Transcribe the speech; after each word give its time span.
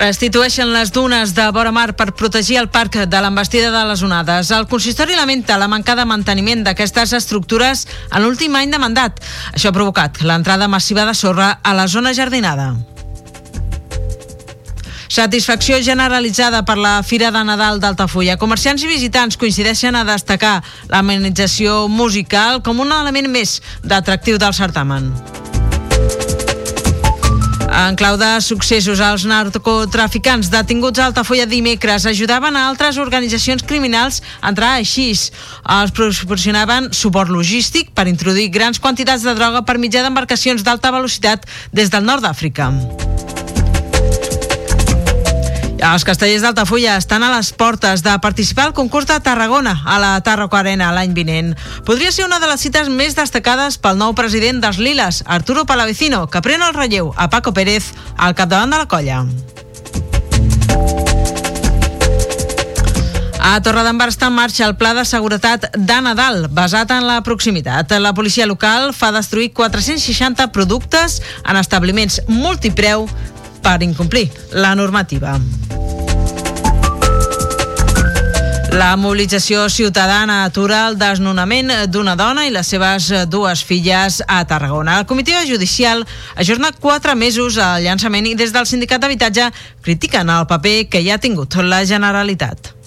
Restitueixen 0.00 0.70
les 0.72 0.94
dunes 0.96 1.34
de 1.36 1.44
vora 1.52 1.74
mar 1.76 1.90
per 1.92 2.14
protegir 2.16 2.56
el 2.56 2.70
parc 2.72 2.96
de 3.04 3.18
l'embestida 3.20 3.68
de 3.68 3.82
les 3.84 4.00
onades. 4.00 4.48
El 4.50 4.64
consistori 4.66 5.12
lamenta 5.12 5.58
la 5.60 5.68
manca 5.68 5.92
de 5.94 6.06
manteniment 6.08 6.62
d'aquestes 6.64 7.12
estructures 7.18 7.84
en 8.08 8.24
l'últim 8.24 8.56
any 8.56 8.72
de 8.72 8.80
mandat. 8.80 9.20
Això 9.52 9.68
ha 9.68 9.76
provocat 9.76 10.22
l'entrada 10.24 10.70
massiva 10.72 11.04
de 11.04 11.12
sorra 11.12 11.58
a 11.62 11.74
la 11.76 11.84
zona 11.86 12.14
jardinada. 12.16 12.72
Satisfacció 15.10 15.82
generalitzada 15.84 16.62
per 16.64 16.78
la 16.78 17.02
Fira 17.02 17.28
de 17.34 17.44
Nadal 17.44 17.82
d'Altafulla. 17.82 18.38
Comerciants 18.40 18.86
i 18.86 18.88
visitants 18.88 19.36
coincideixen 19.36 19.98
a 19.98 20.06
destacar 20.08 20.62
l'amenització 20.88 21.88
musical 21.92 22.62
com 22.64 22.80
un 22.80 22.96
element 23.02 23.28
més 23.28 23.58
d'atractiu 23.84 24.40
del 24.40 24.56
certamen. 24.56 25.12
En 27.70 27.94
clau 27.94 28.16
de 28.18 28.28
successos, 28.42 28.98
els 28.98 29.24
narcotraficants 29.30 30.50
detinguts 30.50 30.98
a 30.98 31.06
Altafulla 31.06 31.46
dimecres 31.46 32.06
ajudaven 32.10 32.58
a 32.58 32.66
altres 32.66 32.98
organitzacions 32.98 33.62
criminals 33.62 34.18
a 34.40 34.50
entrar 34.50 34.72
a 34.74 34.82
Xís. 34.82 35.28
Els 35.78 35.94
proporcionaven 35.94 36.90
suport 36.90 37.30
logístic 37.30 37.94
per 37.94 38.08
introduir 38.10 38.50
grans 38.50 38.82
quantitats 38.82 39.22
de 39.22 39.36
droga 39.38 39.62
per 39.62 39.78
mitjà 39.78 40.02
d'embarcacions 40.02 40.66
d'alta 40.66 40.90
velocitat 40.90 41.46
des 41.70 41.94
del 41.94 42.04
nord 42.04 42.26
d'Àfrica. 42.26 42.72
Els 45.90 46.04
castellers 46.06 46.44
d'Altafulla 46.44 46.92
estan 47.00 47.24
a 47.26 47.32
les 47.32 47.48
portes 47.50 48.04
de 48.06 48.12
participar 48.22 48.68
al 48.68 48.74
concurs 48.76 49.08
de 49.08 49.16
Tarragona 49.18 49.72
a 49.82 49.96
la 49.98 50.12
Tarraco 50.22 50.54
Arena 50.54 50.92
l'any 50.94 51.16
vinent. 51.16 51.56
Podria 51.86 52.12
ser 52.14 52.28
una 52.28 52.38
de 52.38 52.46
les 52.46 52.62
cites 52.62 52.86
més 52.94 53.16
destacades 53.18 53.78
pel 53.82 53.98
nou 53.98 54.14
president 54.14 54.60
dels 54.62 54.78
Liles, 54.78 55.24
Arturo 55.26 55.64
Palavecino, 55.66 56.28
que 56.30 56.42
pren 56.46 56.62
el 56.62 56.76
relleu 56.76 57.10
a 57.16 57.26
Paco 57.30 57.50
Pérez 57.56 57.90
al 58.16 58.36
capdavant 58.38 58.70
de 58.70 58.78
la 58.78 58.86
colla. 58.86 59.24
A 63.40 63.56
Torredembarra 63.66 64.14
està 64.14 64.30
en 64.30 64.38
marxa 64.38 64.68
el 64.68 64.76
pla 64.78 64.94
de 64.94 65.02
seguretat 65.08 65.72
de 65.74 65.98
Nadal, 66.06 66.46
basat 66.54 66.94
en 66.94 67.08
la 67.08 67.18
proximitat. 67.26 67.96
La 67.98 68.14
policia 68.14 68.46
local 68.46 68.92
fa 68.94 69.10
destruir 69.10 69.50
460 69.58 70.52
productes 70.54 71.18
en 71.42 71.58
establiments 71.58 72.22
multipreu 72.30 73.08
per 73.60 73.82
incomplir 73.82 74.30
la 74.52 74.76
normativa. 74.78 75.38
La 78.70 78.94
mobilització 78.96 79.64
ciutadana 79.66 80.44
atura 80.46 80.84
el 80.86 80.96
desnonament 80.98 81.72
d'una 81.90 82.14
dona 82.14 82.44
i 82.46 82.52
les 82.54 82.70
seves 82.70 83.08
dues 83.26 83.64
filles 83.66 84.20
a 84.30 84.44
Tarragona. 84.46 85.00
El 85.00 85.08
comitè 85.10 85.42
judicial 85.48 86.04
ajorna 86.38 86.70
quatre 86.78 87.16
mesos 87.18 87.58
al 87.58 87.82
llançament 87.82 88.30
i 88.30 88.36
des 88.38 88.54
del 88.54 88.70
sindicat 88.70 89.02
d'habitatge 89.02 89.50
critiquen 89.82 90.30
el 90.30 90.46
paper 90.46 90.84
que 90.86 91.02
hi 91.02 91.10
ha 91.10 91.18
tingut 91.18 91.58
la 91.66 91.82
Generalitat. 91.84 92.79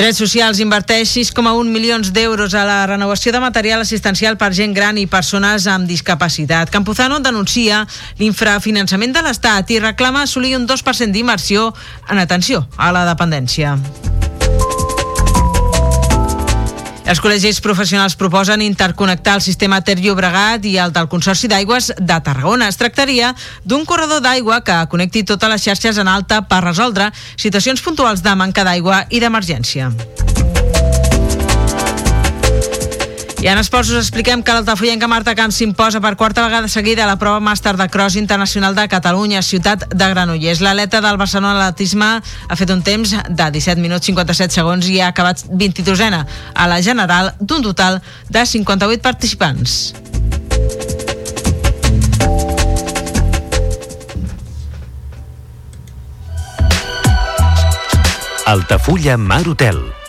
Drets 0.00 0.16
Socials 0.16 0.62
inverteix 0.64 1.10
6,1 1.12 1.68
milions 1.68 2.08
d'euros 2.16 2.54
a 2.56 2.62
la 2.64 2.78
renovació 2.88 3.34
de 3.34 3.42
material 3.44 3.82
assistencial 3.84 4.38
per 4.40 4.48
gent 4.56 4.72
gran 4.72 4.96
i 4.96 5.04
persones 5.04 5.66
amb 5.68 5.84
discapacitat. 5.84 6.72
Campuzano 6.72 7.20
denuncia 7.20 7.82
l'infrafinançament 8.16 9.12
de 9.12 9.26
l'Estat 9.28 9.76
i 9.76 9.82
reclama 9.84 10.24
assolir 10.24 10.56
un 10.56 10.64
2% 10.64 11.12
d'inversió 11.12 11.68
en 12.08 12.24
atenció 12.24 12.64
a 12.80 12.94
la 12.96 13.04
dependència. 13.12 13.76
Els 17.10 17.18
col·legis 17.18 17.56
professionals 17.58 18.14
proposen 18.14 18.62
interconnectar 18.62 19.32
el 19.34 19.42
sistema 19.42 19.80
Ter 19.82 19.96
Llobregat 19.98 20.68
i 20.70 20.76
el 20.78 20.92
del 20.94 21.08
Consorci 21.10 21.50
d'Aigües 21.50 21.88
de 21.98 22.18
Tarragona. 22.22 22.68
Es 22.70 22.78
tractaria 22.78 23.32
d'un 23.66 23.82
corredor 23.82 24.22
d'aigua 24.22 24.60
que 24.62 24.76
connecti 24.92 25.24
totes 25.26 25.50
les 25.50 25.66
xarxes 25.66 25.98
en 25.98 26.06
alta 26.06 26.44
per 26.46 26.62
resoldre 26.62 27.10
situacions 27.34 27.82
puntuals 27.82 28.22
de 28.22 28.36
manca 28.38 28.62
d'aigua 28.62 29.08
i 29.10 29.18
d'emergència. 29.18 29.90
I 33.40 33.48
en 33.48 33.56
esports 33.56 33.88
us 33.88 33.96
expliquem 33.96 34.42
que 34.44 34.52
l'altafollenca 34.52 35.08
Marta 35.08 35.32
Camps 35.32 35.56
s'imposa 35.56 35.96
per 36.04 36.12
quarta 36.20 36.42
vegada 36.44 36.68
seguida 36.68 37.06
a 37.06 37.08
la 37.08 37.16
prova 37.16 37.40
màster 37.40 37.72
de 37.72 37.86
cross 37.88 38.18
internacional 38.20 38.74
de 38.76 38.84
Catalunya, 38.84 39.40
ciutat 39.40 39.86
de 39.88 40.08
Granollers. 40.12 40.60
L'atleta 40.60 41.00
del 41.00 41.16
Barcelona 41.16 41.54
Atletisme 41.56 42.08
ha 42.20 42.58
fet 42.60 42.68
un 42.68 42.82
temps 42.84 43.14
de 43.16 43.46
17 43.54 43.80
minuts 43.80 44.04
57 44.12 44.52
segons 44.52 44.90
i 44.92 45.00
ha 45.00 45.08
acabat 45.08 45.40
22ena 45.48 46.26
a 46.52 46.66
la 46.68 46.82
general 46.84 47.32
d'un 47.40 47.64
total 47.64 48.02
de 48.28 48.44
58 48.44 49.00
participants. 49.00 49.94
Altafulla 58.44 59.16
Mar 59.16 59.48
Hotel. 59.48 59.80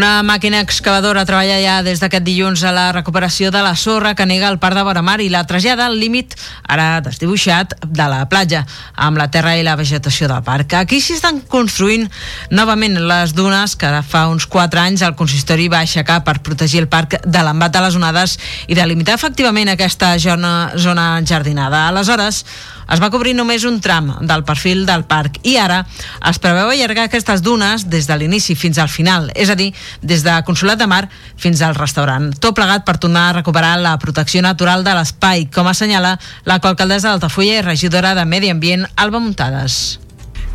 Una 0.00 0.22
màquina 0.24 0.62
excavadora 0.64 1.26
treballa 1.28 1.58
ja 1.60 1.72
des 1.84 2.00
d'aquest 2.00 2.24
dilluns 2.24 2.62
a 2.64 2.70
la 2.72 2.86
recuperació 2.96 3.50
de 3.52 3.60
la 3.60 3.74
sorra 3.76 4.14
que 4.16 4.24
nega 4.24 4.48
el 4.48 4.56
parc 4.62 4.78
de 4.78 4.84
Boramar 4.86 5.18
i 5.20 5.26
la 5.28 5.42
trasllada 5.44 5.84
al 5.90 5.98
límit, 6.00 6.32
ara 6.64 7.02
desdibuixat, 7.04 7.74
de 7.84 8.06
la 8.08 8.22
platja, 8.32 8.62
amb 8.96 9.20
la 9.20 9.28
terra 9.28 9.58
i 9.60 9.66
la 9.66 9.76
vegetació 9.76 10.30
del 10.32 10.40
parc. 10.46 10.72
Aquí 10.80 11.02
s'hi 11.04 11.18
estan 11.18 11.42
construint 11.52 12.08
novament 12.48 12.96
les 13.12 13.36
dunes 13.36 13.76
que 13.76 13.92
fa 14.00 14.24
uns 14.32 14.48
4 14.48 14.86
anys 14.86 15.04
el 15.04 15.18
consistori 15.20 15.68
va 15.68 15.84
aixecar 15.84 16.22
per 16.24 16.38
protegir 16.40 16.80
el 16.80 16.88
parc 16.88 17.20
de 17.20 17.44
l'embat 17.44 17.76
de 17.76 17.84
les 17.84 18.00
onades 18.00 18.38
i 18.72 18.80
delimitar 18.80 19.20
efectivament 19.20 19.68
aquesta 19.68 20.14
zona, 20.16 20.72
zona 20.80 21.10
enjardinada. 21.20 21.90
Aleshores, 21.92 22.46
es 22.90 22.98
va 22.98 23.10
cobrir 23.12 23.36
només 23.38 23.64
un 23.68 23.78
tram 23.82 24.10
del 24.26 24.42
perfil 24.46 24.82
del 24.88 25.04
parc 25.06 25.38
i 25.46 25.56
ara 25.62 25.84
es 26.30 26.40
preveu 26.42 26.72
allargar 26.72 27.06
aquestes 27.06 27.42
dunes 27.42 27.86
des 27.92 28.08
de 28.10 28.16
l'inici 28.18 28.56
fins 28.58 28.80
al 28.82 28.90
final, 28.90 29.30
és 29.34 29.50
a 29.50 29.56
dir, 29.58 29.70
des 30.02 30.24
de 30.26 30.36
Consolat 30.46 30.78
de 30.78 30.88
Mar 30.90 31.06
fins 31.36 31.62
al 31.62 31.78
restaurant. 31.78 32.30
Tot 32.40 32.56
plegat 32.56 32.84
per 32.84 32.98
tornar 32.98 33.28
a 33.30 33.38
recuperar 33.40 33.76
la 33.80 33.96
protecció 33.98 34.42
natural 34.42 34.84
de 34.84 34.94
l'espai, 34.96 35.48
com 35.52 35.70
assenyala 35.70 36.16
la 36.44 36.60
alcaldessa 36.60 37.10
d'Altafulla 37.10 37.58
i 37.58 37.66
regidora 37.66 38.14
de 38.14 38.24
Medi 38.24 38.50
Ambient, 38.50 38.86
Alba 38.96 39.20
Muntades 39.20 40.00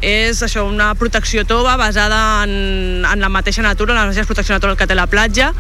és 0.06 0.44
això, 0.46 0.68
una 0.69 0.94
protecció 1.00 1.46
tova 1.50 1.75
basada 1.81 2.44
en, 2.46 3.02
en 3.02 3.22
la 3.24 3.30
mateixa 3.34 3.66
natura, 3.66 3.96
en 3.96 4.04
la 4.04 4.07
mateixa 4.12 4.30
protecció 4.30 4.54
natural 4.54 4.78
que 4.78 4.86
té 4.86 4.98
la 4.98 5.10
platja, 5.10 5.52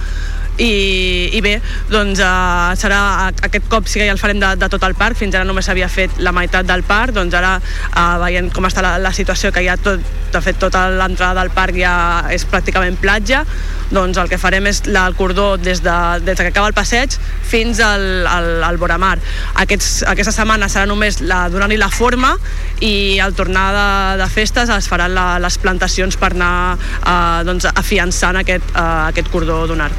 i, 0.57 1.29
i 1.35 1.41
bé, 1.43 1.57
doncs 1.91 2.21
uh, 2.23 2.71
serà 2.79 2.99
aquest 3.43 3.67
cop 3.71 3.89
sí 3.91 3.99
que 3.99 4.07
ja 4.07 4.13
el 4.15 4.21
farem 4.21 4.39
de, 4.39 4.53
de 4.59 4.69
tot 4.71 4.83
el 4.87 4.95
parc, 4.95 5.17
fins 5.19 5.35
ara 5.35 5.47
només 5.47 5.67
s'havia 5.67 5.89
fet 5.91 6.21
la 6.23 6.31
meitat 6.35 6.67
del 6.67 6.85
parc, 6.87 7.11
doncs 7.17 7.35
ara 7.35 7.57
uh, 7.59 8.15
veient 8.23 8.47
com 8.55 8.67
està 8.69 8.83
la, 8.85 8.95
la 9.03 9.11
situació 9.15 9.51
que 9.51 9.65
ha 9.67 9.75
tot, 9.75 9.99
de 10.31 10.41
fet 10.43 10.59
tota 10.61 10.85
l'entrada 10.93 11.41
del 11.41 11.51
parc 11.55 11.75
ja 11.79 11.95
és 12.31 12.47
pràcticament 12.47 12.95
platja, 13.01 13.43
doncs 13.91 14.19
el 14.21 14.31
que 14.31 14.39
farem 14.39 14.69
és 14.71 14.85
la, 14.87 15.05
el 15.09 15.17
cordó 15.19 15.55
des, 15.59 15.83
de, 15.83 15.97
des 16.23 16.37
de 16.37 16.45
que 16.45 16.53
acaba 16.53 16.71
el 16.71 16.77
passeig 16.77 17.17
fins 17.45 17.81
al, 17.83 18.25
al, 18.27 18.49
al 18.63 18.79
Boramar. 18.79 19.17
Aquests, 19.65 20.05
aquesta 20.07 20.33
setmana 20.35 20.71
serà 20.71 20.87
només 20.87 21.19
la, 21.21 21.45
donant-li 21.51 21.77
la 21.81 21.91
forma 21.91 22.35
i 22.79 23.19
al 23.19 23.35
tornar 23.35 23.67
de, 23.75 23.89
de 24.23 24.31
festes 24.35 24.71
es 24.73 24.89
faran 24.91 25.15
la, 25.15 25.27
les 25.41 25.59
plantacions 25.63 26.19
per 26.19 26.33
anar 26.35 26.53
uh, 26.75 27.43
doncs, 27.47 27.69
afiançant 27.71 28.41
aquest, 28.43 28.73
uh, 28.75 29.07
aquest 29.09 29.31
cordó 29.33 29.63
donar. 29.69 29.91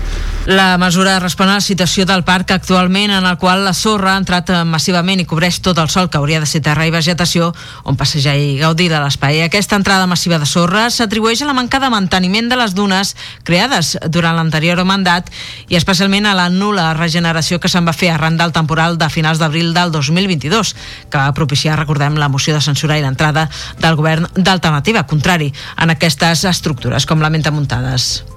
La 0.46 0.78
mesura 0.78 1.18
respon 1.18 1.48
a 1.50 1.56
la 1.58 1.62
situació 1.64 2.04
del 2.06 2.22
parc 2.22 2.52
actualment 2.54 3.10
en 3.10 3.24
el 3.26 3.34
qual 3.36 3.64
la 3.66 3.72
sorra 3.74 4.12
ha 4.12 4.20
entrat 4.20 4.52
massivament 4.62 5.18
i 5.18 5.24
cobreix 5.26 5.56
tot 5.58 5.80
el 5.82 5.88
sol 5.90 6.06
que 6.06 6.20
hauria 6.20 6.38
de 6.38 6.46
ser 6.46 6.60
terra 6.62 6.84
i 6.86 6.92
vegetació 6.94 7.48
on 7.82 7.98
passejar 7.98 8.36
i 8.38 8.52
gaudir 8.60 8.86
de 8.92 9.00
l'espai. 9.02 9.40
Aquesta 9.42 9.74
entrada 9.74 10.06
massiva 10.06 10.38
de 10.38 10.46
sorra 10.46 10.84
s'atribueix 10.94 11.42
a 11.42 11.48
la 11.48 11.56
manca 11.56 11.80
de 11.82 11.88
manteniment 11.90 12.46
de 12.46 12.60
les 12.60 12.76
dunes 12.78 13.16
creades 13.42 13.96
durant 14.06 14.38
l'anterior 14.38 14.84
mandat 14.86 15.34
i 15.66 15.80
especialment 15.80 16.30
a 16.30 16.36
la 16.38 16.46
nula 16.46 16.92
regeneració 16.94 17.58
que 17.58 17.72
se'n 17.72 17.90
va 17.90 17.96
fer 17.96 18.12
arran 18.14 18.38
del 18.38 18.54
temporal 18.54 19.00
de 19.02 19.10
finals 19.10 19.42
d'abril 19.42 19.74
del 19.74 19.90
2022 19.90 20.76
que 21.10 21.18
va 21.18 21.34
propiciar, 21.34 21.74
recordem, 21.74 22.22
la 22.22 22.30
moció 22.30 22.54
de 22.54 22.62
censura 22.62 22.94
i 22.94 23.02
l'entrada 23.02 23.48
del 23.82 23.98
govern 23.98 24.30
d'alternativa, 24.36 25.08
contrari 25.10 25.50
en 25.74 25.90
aquestes 25.90 26.46
estructures, 26.46 27.02
com 27.02 27.18
lamenta 27.18 27.50
muntades 27.50 28.35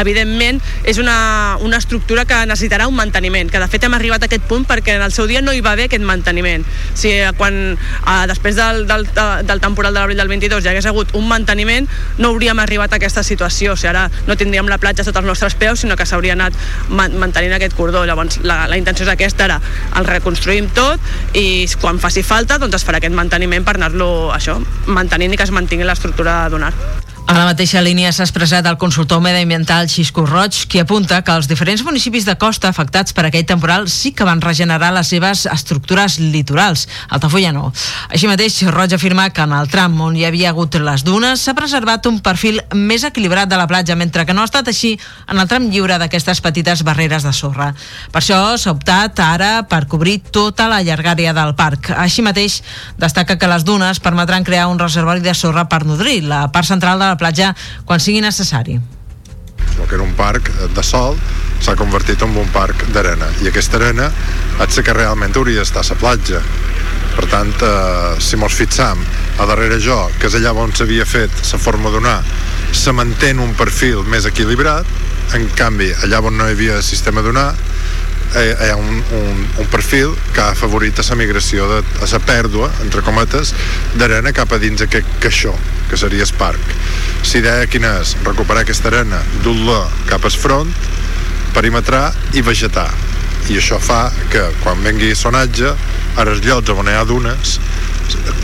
evidentment 0.00 0.60
és 0.84 0.98
una, 0.98 1.56
una 1.60 1.78
estructura 1.78 2.24
que 2.28 2.40
necessitarà 2.46 2.88
un 2.90 2.96
manteniment, 2.96 3.50
que 3.50 3.60
de 3.62 3.68
fet 3.70 3.86
hem 3.86 3.96
arribat 3.96 4.24
a 4.24 4.28
aquest 4.30 4.46
punt 4.48 4.66
perquè 4.68 4.96
en 4.98 5.04
el 5.04 5.12
seu 5.14 5.28
dia 5.30 5.42
no 5.42 5.52
hi 5.52 5.62
va 5.64 5.74
haver 5.74 5.88
aquest 5.88 6.04
manteniment. 6.04 6.64
O 6.64 6.96
sigui, 6.98 7.20
quan 7.38 7.58
eh, 7.74 8.24
després 8.30 8.58
del, 8.58 8.84
del, 8.90 9.06
del 9.46 9.62
temporal 9.62 9.94
de 9.94 10.00
l'abril 10.00 10.20
del 10.20 10.30
22 10.32 10.64
ja 10.64 10.72
hagués 10.72 10.88
hagut 10.90 11.14
un 11.18 11.28
manteniment, 11.28 11.88
no 12.18 12.32
hauríem 12.32 12.60
arribat 12.62 12.92
a 12.92 13.00
aquesta 13.00 13.24
situació. 13.26 13.74
O 13.74 13.76
sigui, 13.76 13.92
ara 13.94 14.08
no 14.28 14.38
tindríem 14.40 14.68
la 14.70 14.80
platja 14.82 15.06
sota 15.06 15.22
els 15.22 15.30
nostres 15.30 15.56
peus, 15.58 15.84
sinó 15.84 15.96
que 15.96 16.06
s'hauria 16.08 16.36
anat 16.38 16.56
man 16.88 17.16
mantenint 17.20 17.56
aquest 17.56 17.76
cordó. 17.78 18.04
Llavors, 18.08 18.40
la, 18.42 18.64
la 18.70 18.80
intenció 18.80 19.06
és 19.06 19.12
aquesta, 19.12 19.48
ara 19.48 19.60
el 19.98 20.08
reconstruïm 20.08 20.70
tot 20.74 21.00
i 21.38 21.66
quan 21.80 22.00
faci 22.02 22.24
falta 22.26 22.58
doncs 22.58 22.80
es 22.80 22.86
farà 22.86 23.00
aquest 23.02 23.16
manteniment 23.16 23.66
per 23.66 23.78
anar-lo 23.78 24.10
això 24.34 24.58
mantenint 24.86 25.34
i 25.34 25.40
que 25.40 25.48
es 25.48 25.54
mantingui 25.54 25.86
l'estructura 25.88 26.44
donar. 26.52 26.72
A 27.24 27.32
la 27.38 27.46
mateixa 27.48 27.80
línia 27.80 28.10
s'ha 28.12 28.26
expressat 28.26 28.66
el 28.68 28.76
consultor 28.76 29.22
mediambiental 29.24 29.86
Xisco 29.88 30.26
Roig, 30.28 30.58
qui 30.68 30.82
apunta 30.82 31.22
que 31.24 31.32
els 31.32 31.46
diferents 31.48 31.80
municipis 31.80 32.26
de 32.28 32.34
costa 32.36 32.68
afectats 32.68 33.14
per 33.16 33.22
aquell 33.24 33.46
temporal 33.48 33.86
sí 33.88 34.10
que 34.12 34.26
van 34.28 34.42
regenerar 34.44 34.90
les 34.92 35.08
seves 35.08 35.46
estructures 35.48 36.18
litorals. 36.20 36.82
Altafulla 37.08 37.54
no. 37.56 37.70
Així 38.12 38.28
mateix, 38.28 38.58
Roig 38.68 38.92
afirma 38.92 39.30
que 39.32 39.40
en 39.40 39.54
el 39.56 39.70
tram 39.72 39.96
on 40.04 40.18
hi 40.20 40.26
havia 40.28 40.50
hagut 40.52 40.76
les 40.76 41.06
dunes 41.06 41.40
s'ha 41.40 41.54
preservat 41.56 42.04
un 42.10 42.18
perfil 42.20 42.60
més 42.76 43.06
equilibrat 43.08 43.48
de 43.48 43.56
la 43.56 43.66
platja, 43.72 43.96
mentre 43.96 44.26
que 44.28 44.36
no 44.36 44.44
ha 44.44 44.50
estat 44.50 44.68
així 44.68 44.92
en 45.24 45.40
el 45.40 45.48
tram 45.48 45.70
lliure 45.72 45.96
d'aquestes 45.96 46.44
petites 46.44 46.84
barreres 46.84 47.24
de 47.24 47.32
sorra. 47.32 47.70
Per 48.12 48.20
això 48.20 48.42
s'ha 48.60 48.76
optat 48.76 49.24
ara 49.24 49.64
per 49.64 49.86
cobrir 49.88 50.18
tota 50.28 50.68
la 50.68 50.82
llargària 50.84 51.32
del 51.32 51.56
parc. 51.56 51.88
Així 51.96 52.20
mateix, 52.20 52.60
destaca 53.00 53.40
que 53.40 53.48
les 53.48 53.64
dunes 53.64 54.04
permetran 54.04 54.44
crear 54.44 54.68
un 54.68 54.78
reservori 54.78 55.24
de 55.24 55.32
sorra 55.32 55.70
per 55.72 55.86
nodrir 55.88 56.20
la 56.28 56.44
part 56.52 56.68
central 56.68 57.00
de 57.00 57.08
la 57.08 57.13
la 57.14 57.20
platja 57.20 57.54
quan 57.86 58.02
sigui 58.02 58.20
necessari. 58.24 58.78
El 59.74 59.88
que 59.88 59.94
era 59.96 60.04
un 60.04 60.14
parc 60.18 60.50
de 60.74 60.84
sol 60.86 61.16
s'ha 61.64 61.74
convertit 61.78 62.22
en 62.22 62.36
un 62.36 62.50
parc 62.54 62.86
d'arena 62.92 63.30
i 63.42 63.48
aquesta 63.48 63.80
arena 63.80 64.10
és 64.66 64.80
que 64.84 64.94
realment 64.94 65.34
hauria 65.34 65.62
d'estar 65.62 65.82
a 65.82 65.90
la 65.94 66.00
platja 66.02 66.42
per 67.14 67.28
tant, 67.30 67.52
eh, 67.62 68.16
si 68.18 68.36
mos 68.36 68.54
fixam 68.58 68.98
a 69.38 69.46
darrere 69.46 69.78
jo, 69.78 69.96
que 70.18 70.26
és 70.26 70.34
allà 70.34 70.50
on 70.58 70.72
s'havia 70.74 71.06
fet 71.06 71.30
la 71.52 71.60
forma 71.62 71.90
d'onar, 71.94 72.18
se 72.74 72.92
manté 72.92 73.30
un 73.38 73.54
perfil 73.54 74.02
més 74.10 74.26
equilibrat 74.26 74.86
en 75.38 75.46
canvi, 75.54 75.92
allà 76.02 76.20
on 76.20 76.36
no 76.38 76.48
hi 76.48 76.56
havia 76.56 76.82
sistema 76.82 77.22
d'onar 77.22 77.52
hi 78.42 78.70
ha 78.70 78.76
un, 78.76 79.02
un, 79.14 79.46
un 79.62 79.66
perfil 79.70 80.14
que 80.34 80.42
ha 80.42 80.50
afavorit 80.52 80.98
a 80.98 81.04
la 81.08 81.18
migració 81.20 81.68
de, 81.70 81.80
a 82.02 82.08
la 82.10 82.20
pèrdua, 82.26 82.70
entre 82.82 83.04
cometes, 83.06 83.54
d'arena 83.94 84.32
cap 84.34 84.52
a 84.52 84.58
dins 84.58 84.82
aquest 84.82 85.08
caixó, 85.22 85.54
que 85.90 85.98
seria 86.00 86.26
el 86.26 86.34
parc. 86.38 86.74
Si 87.22 87.38
idea 87.38 87.68
quina 87.70 87.98
és? 88.02 88.16
Recuperar 88.26 88.64
aquesta 88.64 88.90
arena, 88.90 89.22
dur-la 89.44 89.84
cap 90.10 90.24
al 90.24 90.34
front, 90.34 90.72
perimetrar 91.54 92.08
i 92.34 92.42
vegetar. 92.42 92.90
I 93.52 93.58
això 93.60 93.78
fa 93.78 94.08
que 94.32 94.42
quan 94.62 94.82
vengui 94.82 95.14
sonatge, 95.14 95.74
a 96.14 96.24
els 96.24 96.42
llocs 96.46 96.72
on 96.74 96.88
hi 96.88 96.96
ha 96.96 97.04
dunes, 97.06 97.58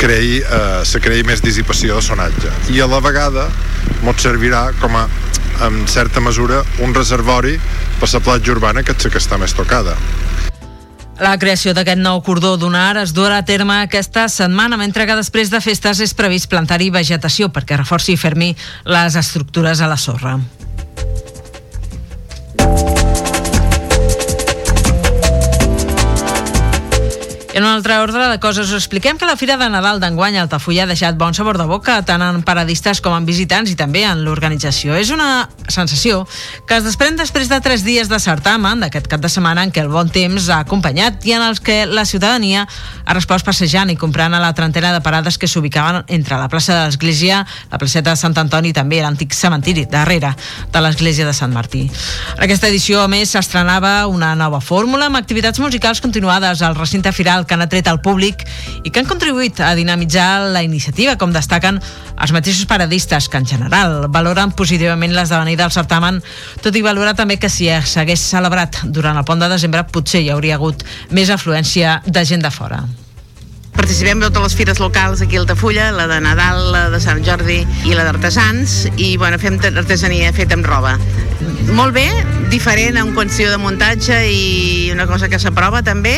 creï, 0.01 0.41
eh, 0.41 0.81
se 0.85 1.01
creï 1.03 1.25
més 1.27 1.43
dissipació 1.43 1.99
de 1.99 2.05
sonatge. 2.05 2.53
I 2.75 2.81
a 2.81 2.89
la 2.91 3.01
vegada 3.05 3.49
mos 4.05 4.23
servirà 4.23 4.71
com 4.81 4.97
a 4.97 5.09
en 5.61 5.87
certa 5.89 6.21
mesura, 6.25 6.63
un 6.81 6.95
reservori 6.95 7.59
per 8.01 8.09
la 8.13 8.21
platja 8.25 8.53
urbana 8.53 8.83
que 8.83 8.95
que 8.97 9.19
està 9.19 9.39
més 9.39 9.53
tocada. 9.55 9.97
La 11.21 11.37
creació 11.37 11.75
d'aquest 11.77 12.01
nou 12.01 12.23
cordó 12.25 12.55
dunar 12.57 12.97
es 12.97 13.13
durà 13.13 13.43
a 13.43 13.45
terme 13.45 13.83
aquesta 13.83 14.27
setmana, 14.33 14.79
mentre 14.81 15.05
que 15.07 15.19
després 15.19 15.51
de 15.53 15.61
festes 15.61 16.01
és 16.01 16.17
previst 16.17 16.49
plantar-hi 16.49 16.89
vegetació 16.91 17.51
perquè 17.53 17.77
reforci 17.77 18.17
i 18.17 18.21
fermi 18.21 18.55
les 18.89 19.21
estructures 19.21 19.85
a 19.85 19.91
la 19.91 20.01
sorra. 20.01 20.39
En 27.53 27.65
un 27.65 27.71
altre 27.71 27.99
ordre 27.99 28.29
de 28.31 28.39
coses 28.39 28.69
us 28.71 28.77
expliquem 28.79 29.19
que 29.19 29.27
la 29.27 29.35
Fira 29.35 29.57
de 29.59 29.67
Nadal 29.67 29.99
d'enguany 29.99 30.37
a 30.39 30.45
Altafulla 30.45 30.85
ha 30.85 30.87
deixat 30.87 31.17
bon 31.19 31.35
sabor 31.35 31.57
de 31.59 31.65
boca 31.67 31.97
tant 32.07 32.23
en 32.23 32.45
paradistes 32.47 33.01
com 33.03 33.17
en 33.17 33.25
visitants 33.27 33.73
i 33.73 33.75
també 33.75 34.05
en 34.07 34.21
l'organització. 34.23 34.95
És 34.95 35.11
una 35.11 35.49
sensació 35.67 36.21
que 36.69 36.79
es 36.79 36.87
desprèn 36.87 37.19
després 37.19 37.51
de 37.51 37.59
tres 37.61 37.83
dies 37.83 38.07
de 38.07 38.21
certamen 38.23 38.85
d'aquest 38.85 39.09
cap 39.11 39.25
de 39.25 39.31
setmana 39.33 39.65
en 39.67 39.73
què 39.75 39.83
el 39.83 39.91
bon 39.91 40.07
temps 40.15 40.47
ha 40.47 40.61
acompanyat 40.63 41.27
i 41.27 41.35
en 41.35 41.43
els 41.43 41.59
que 41.59 41.89
la 41.91 42.05
ciutadania 42.07 42.69
ha 43.05 43.17
respost 43.19 43.49
passejant 43.49 43.91
i 43.91 43.99
comprant 43.99 44.39
a 44.39 44.43
la 44.43 44.53
trentena 44.55 44.95
de 44.95 45.03
parades 45.03 45.35
que 45.37 45.51
s'ubicaven 45.51 46.05
entre 46.07 46.39
la 46.39 46.47
plaça 46.49 46.77
de 46.77 46.87
l'Església, 46.87 47.43
la 47.73 47.83
placeta 47.83 48.15
de 48.15 48.23
Sant 48.23 48.39
Antoni 48.39 48.71
i 48.71 48.79
també 48.79 49.03
l'antic 49.03 49.35
cementiri 49.35 49.89
darrere 49.91 50.37
de 50.71 50.85
l'Església 50.87 51.27
de 51.27 51.35
Sant 51.35 51.51
Martí. 51.51 51.83
En 52.39 52.47
aquesta 52.47 52.71
edició, 52.71 53.03
a 53.03 53.11
més, 53.11 53.35
s'estrenava 53.35 54.07
una 54.07 54.37
nova 54.39 54.63
fórmula 54.63 55.11
amb 55.11 55.19
activitats 55.19 55.59
musicals 55.59 56.01
continuades 56.01 56.63
al 56.63 56.79
recinte 56.79 57.11
firal 57.11 57.40
que 57.47 57.57
han 57.57 57.65
atret 57.65 57.89
al 57.91 58.01
públic 58.05 58.45
i 58.85 58.91
que 58.91 59.03
han 59.03 59.09
contribuït 59.09 59.61
a 59.65 59.75
dinamitzar 59.79 60.51
la 60.55 60.63
iniciativa, 60.67 61.17
com 61.21 61.35
destaquen 61.35 61.81
els 61.81 62.33
mateixos 62.37 62.69
paradistes, 62.71 63.29
que 63.29 63.41
en 63.41 63.47
general 63.47 64.09
valoren 64.13 64.55
positivament 64.57 65.15
l'esdevenir 65.17 65.59
del 65.61 65.75
certamen, 65.75 66.23
tot 66.65 66.77
i 66.77 66.85
valorar 66.85 67.17
també 67.19 67.39
que 67.41 67.53
si 67.53 67.69
s'hagués 67.69 68.31
celebrat 68.33 68.83
durant 68.85 69.17
el 69.17 69.29
pont 69.29 69.41
de 69.41 69.51
desembre 69.53 69.87
potser 69.89 70.25
hi 70.25 70.33
hauria 70.35 70.59
hagut 70.61 70.85
més 71.11 71.31
afluència 71.31 72.01
de 72.07 72.25
gent 72.25 72.45
de 72.45 72.51
fora. 72.55 72.85
Participem 73.81 74.21
de 74.21 74.29
totes 74.29 74.43
les 74.53 74.57
fires 74.59 74.79
locals 74.79 75.23
aquí 75.25 75.39
a 75.39 75.41
Altafulla, 75.41 75.87
la 75.97 76.05
de 76.07 76.19
Nadal, 76.21 76.59
la 76.73 76.83
de 76.93 76.99
Sant 77.01 77.23
Jordi 77.25 77.63
i 77.89 77.95
la 77.97 78.05
d'artesans, 78.05 78.91
i 79.01 79.15
bueno, 79.17 79.39
fem 79.41 79.57
artesania 79.71 80.35
feta 80.37 80.59
amb 80.59 80.69
roba. 80.69 80.99
Molt 81.73 81.95
bé, 81.97 82.05
diferent 82.53 82.99
en 83.01 83.15
qüestió 83.17 83.49
de 83.49 83.57
muntatge 83.57 84.19
i 84.29 84.91
una 84.93 85.07
cosa 85.09 85.31
que 85.33 85.41
s'aprova 85.41 85.81
també, 85.87 86.13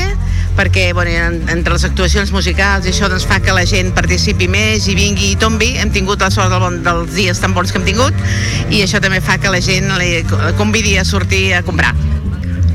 perquè 0.59 0.89
bueno, 0.93 1.39
entre 1.55 1.77
les 1.77 1.87
actuacions 1.87 2.33
musicals 2.35 2.89
i 2.89 2.91
això 2.91 3.07
doncs, 3.13 3.29
fa 3.31 3.39
que 3.39 3.55
la 3.55 3.63
gent 3.69 3.95
participi 3.95 4.51
més 4.51 4.89
i 4.91 4.97
vingui 4.99 5.31
i 5.31 5.39
tombi. 5.39 5.77
Hem 5.79 5.95
tingut 5.95 6.25
la 6.25 6.33
sort 6.35 6.51
del 6.51 6.65
bon, 6.65 6.81
dels 6.83 7.15
dies 7.15 7.39
tan 7.39 7.55
bons 7.55 7.71
que 7.71 7.79
hem 7.79 7.87
tingut 7.87 8.75
i 8.75 8.83
això 8.83 8.99
també 8.99 9.23
fa 9.23 9.39
que 9.39 9.55
la 9.55 9.63
gent 9.63 9.87
li 10.03 10.25
convidi 10.59 10.99
a 10.99 11.07
sortir 11.07 11.53
a 11.55 11.63
comprar. 11.63 11.95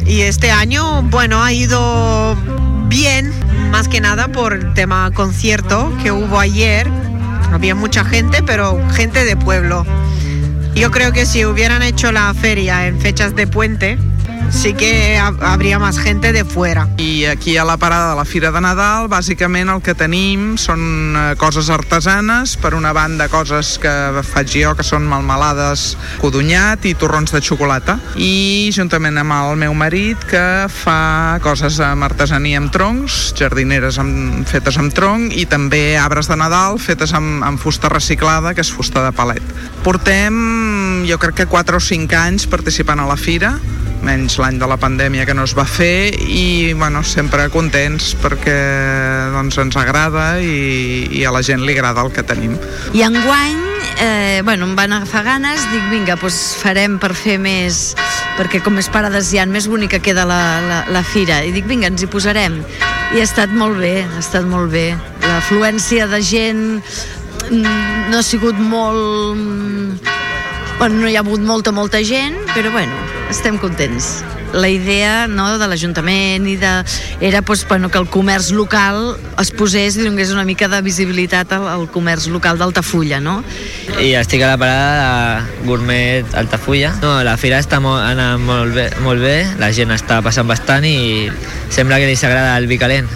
Y 0.08 0.22
este 0.22 0.50
año, 0.50 1.02
bueno, 1.12 1.44
ha 1.44 1.52
ido 1.52 2.38
bien, 2.88 3.34
más 3.70 3.88
que 3.88 4.02
nada 4.02 4.28
por 4.28 4.54
el 4.54 4.74
tema 4.74 5.10
concierto 5.12 5.94
que 6.02 6.12
hubo 6.12 6.40
ayer. 6.40 6.88
Había 7.52 7.76
mucha 7.76 8.04
gente, 8.04 8.44
pero 8.44 8.80
gente 8.92 9.26
de 9.26 9.36
pueblo. 9.36 9.86
Yo 10.76 10.92
creo 10.92 11.12
que 11.12 11.26
si 11.26 11.46
hubieran 11.46 11.82
hecho 11.82 12.12
la 12.12 12.34
feria 12.34 12.88
en 12.88 13.00
fechas 13.00 13.36
de 13.36 13.48
puente, 13.48 13.98
sí 14.52 14.74
que 14.74 15.18
habría 15.18 15.80
más 15.80 16.00
gente 16.00 16.32
de 16.34 16.46
fuera. 16.46 16.88
I 16.98 17.26
aquí 17.26 17.58
a 17.58 17.66
la 17.66 17.78
parada 17.78 18.12
de 18.12 18.16
la 18.16 18.26
Fira 18.26 18.52
de 18.52 18.62
Nadal, 18.62 19.08
bàsicament 19.08 19.70
el 19.72 19.82
que 19.84 19.96
tenim 19.98 20.56
són 20.60 21.16
eh, 21.16 21.24
coses 21.40 21.70
artesanes, 21.74 22.56
per 22.60 22.74
una 22.76 22.94
banda 22.94 23.28
coses 23.32 23.78
que 23.82 23.92
faig 24.28 24.52
jo, 24.52 24.74
que 24.78 24.86
són 24.86 25.08
malmelades 25.08 25.96
codonyat 26.22 26.86
i 26.86 26.94
torrons 27.00 27.34
de 27.34 27.42
xocolata, 27.42 27.98
i 28.16 28.70
juntament 28.76 29.18
amb 29.22 29.36
el 29.38 29.56
meu 29.64 29.76
marit, 29.78 30.22
que 30.30 30.68
fa 30.72 31.40
coses 31.44 31.80
amb 31.84 32.08
artesania 32.08 32.62
amb 32.62 32.72
troncs, 32.74 33.34
jardineres 33.38 34.00
amb, 34.02 34.46
fetes 34.48 34.80
amb 34.80 34.94
tronc, 34.96 35.36
i 35.36 35.48
també 35.50 35.98
arbres 35.98 36.32
de 36.32 36.40
Nadal 36.40 36.80
fetes 36.80 37.14
amb, 37.18 37.44
amb 37.46 37.60
fusta 37.62 37.92
reciclada, 37.94 38.54
que 38.54 38.64
és 38.66 38.74
fusta 38.74 39.04
de 39.06 39.12
palet. 39.16 39.44
Portem, 39.84 41.04
jo 41.08 41.20
crec 41.22 41.44
que 41.44 41.52
4 41.52 41.78
o 41.78 41.84
5 41.84 42.18
anys 42.20 42.48
participant 42.52 43.00
a 43.00 43.08
la 43.10 43.18
fira, 43.20 43.56
menys 44.08 44.38
l'any 44.40 44.58
de 44.62 44.68
la 44.70 44.78
pandèmia 44.80 45.26
que 45.28 45.36
no 45.36 45.44
es 45.48 45.54
va 45.58 45.66
fer 45.68 46.14
i 46.16 46.74
bueno, 46.78 47.04
sempre 47.04 47.50
contents 47.54 48.14
perquè 48.22 48.58
doncs, 49.34 49.60
ens 49.60 49.78
agrada 49.80 50.38
i, 50.40 51.08
i 51.20 51.26
a 51.28 51.34
la 51.36 51.44
gent 51.44 51.66
li 51.68 51.76
agrada 51.76 52.06
el 52.06 52.14
que 52.16 52.24
tenim. 52.24 52.56
I 52.96 53.04
enguany 53.08 53.60
eh, 54.00 54.42
bueno, 54.46 54.70
em 54.70 54.76
van 54.78 54.96
agafar 54.96 55.26
ganes, 55.28 55.66
dic 55.74 55.90
vinga, 55.92 56.16
doncs 56.22 56.56
farem 56.62 56.98
per 57.02 57.14
fer 57.18 57.38
més 57.42 57.92
perquè 58.38 58.62
com 58.64 58.78
més 58.78 58.90
parades 58.94 59.34
ha, 59.34 59.46
més 59.50 59.68
bonica 59.68 60.00
queda 60.04 60.26
la, 60.30 60.42
la, 60.64 60.82
la 60.94 61.04
fira. 61.04 61.42
I 61.44 61.52
dic 61.56 61.68
vinga, 61.70 61.92
ens 61.92 62.06
hi 62.06 62.12
posarem. 62.12 62.62
I 63.16 63.22
ha 63.22 63.28
estat 63.28 63.54
molt 63.56 63.80
bé, 63.82 64.02
ha 64.06 64.22
estat 64.22 64.48
molt 64.48 64.72
bé. 64.72 64.92
L'afluència 65.26 66.08
de 66.12 66.22
gent 66.24 66.66
mm, 67.52 68.12
no 68.12 68.22
ha 68.22 68.26
sigut 68.26 68.60
molt 68.60 70.06
bueno, 70.78 71.02
no 71.02 71.08
hi 71.10 71.16
ha 71.18 71.24
hagut 71.24 71.42
molta, 71.42 71.72
molta 71.74 72.04
gent 72.06 72.38
però 72.54 72.70
bueno, 72.72 72.94
estem 73.30 73.58
contents 73.62 74.18
la 74.54 74.70
idea 74.70 75.28
no, 75.28 75.48
de 75.60 75.68
l'Ajuntament 75.68 76.48
i 76.48 76.56
de, 76.60 76.72
era 77.22 77.42
pues, 77.42 77.66
bueno, 77.68 77.90
que 77.90 77.98
el 77.98 78.08
comerç 78.08 78.52
local 78.56 79.18
es 79.42 79.52
posés 79.52 79.98
i 79.98 80.06
donés 80.06 80.32
una 80.32 80.46
mica 80.48 80.68
de 80.72 80.82
visibilitat 80.82 81.52
al, 81.56 81.68
al 81.68 81.88
comerç 81.92 82.28
local 82.32 82.60
d'Altafulla, 82.60 83.20
no? 83.24 83.42
I 84.00 84.14
estic 84.20 84.44
a 84.44 84.54
la 84.54 84.58
parada 84.58 85.44
de 85.44 85.68
Gourmet 85.68 86.36
Altafulla. 86.38 86.94
No, 87.04 87.18
la 87.28 87.38
fira 87.38 87.60
està 87.64 87.82
molt, 87.84 88.02
anant 88.04 88.44
molt 88.44 88.76
bé, 88.78 88.90
molt 89.04 89.24
bé, 89.24 89.38
la 89.60 89.72
gent 89.76 89.94
està 89.96 90.22
passant 90.26 90.48
bastant 90.48 90.86
i 90.88 91.28
sembla 91.70 92.00
que 92.00 92.10
li 92.10 92.20
s'agrada 92.20 92.58
el 92.58 92.70
vi 92.72 92.80
calent. 92.82 93.10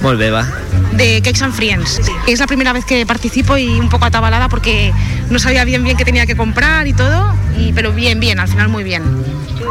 Molt 0.00 0.18
bé, 0.18 0.30
va. 0.30 0.46
De 0.92 1.20
Cakes 1.22 1.42
and 1.42 1.54
Friends. 1.54 2.00
Es 2.26 2.40
la 2.40 2.46
primera 2.46 2.72
vez 2.72 2.84
que 2.84 3.04
participo 3.06 3.56
y 3.56 3.68
un 3.68 3.88
poco 3.88 4.06
atabalada 4.06 4.48
porque 4.48 4.92
no 5.28 5.38
sabía 5.38 5.64
bien 5.64 5.84
bien 5.84 5.96
qué 5.96 6.04
tenía 6.04 6.26
que 6.26 6.36
comprar 6.36 6.86
y 6.86 6.92
todo, 6.92 7.34
y, 7.56 7.72
pero 7.72 7.92
bien, 7.92 8.18
bien, 8.20 8.40
al 8.40 8.48
final 8.48 8.68
muy 8.68 8.82
bien. 8.82 9.02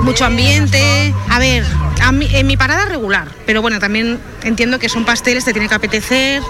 Mucho 0.03 0.25
ambiente. 0.25 1.13
A 1.29 1.39
ver, 1.39 1.65
a 2.01 2.09
en 2.09 2.47
mi 2.47 2.57
parada 2.57 2.85
regular, 2.85 3.27
pero 3.45 3.61
bueno, 3.61 3.79
también 3.79 4.19
entiendo 4.43 4.79
que 4.79 4.87
son 4.87 5.05
pasteles, 5.05 5.45
te 5.45 5.51
tiene 5.51 5.67
que 5.67 5.75
apetecer 5.75 6.41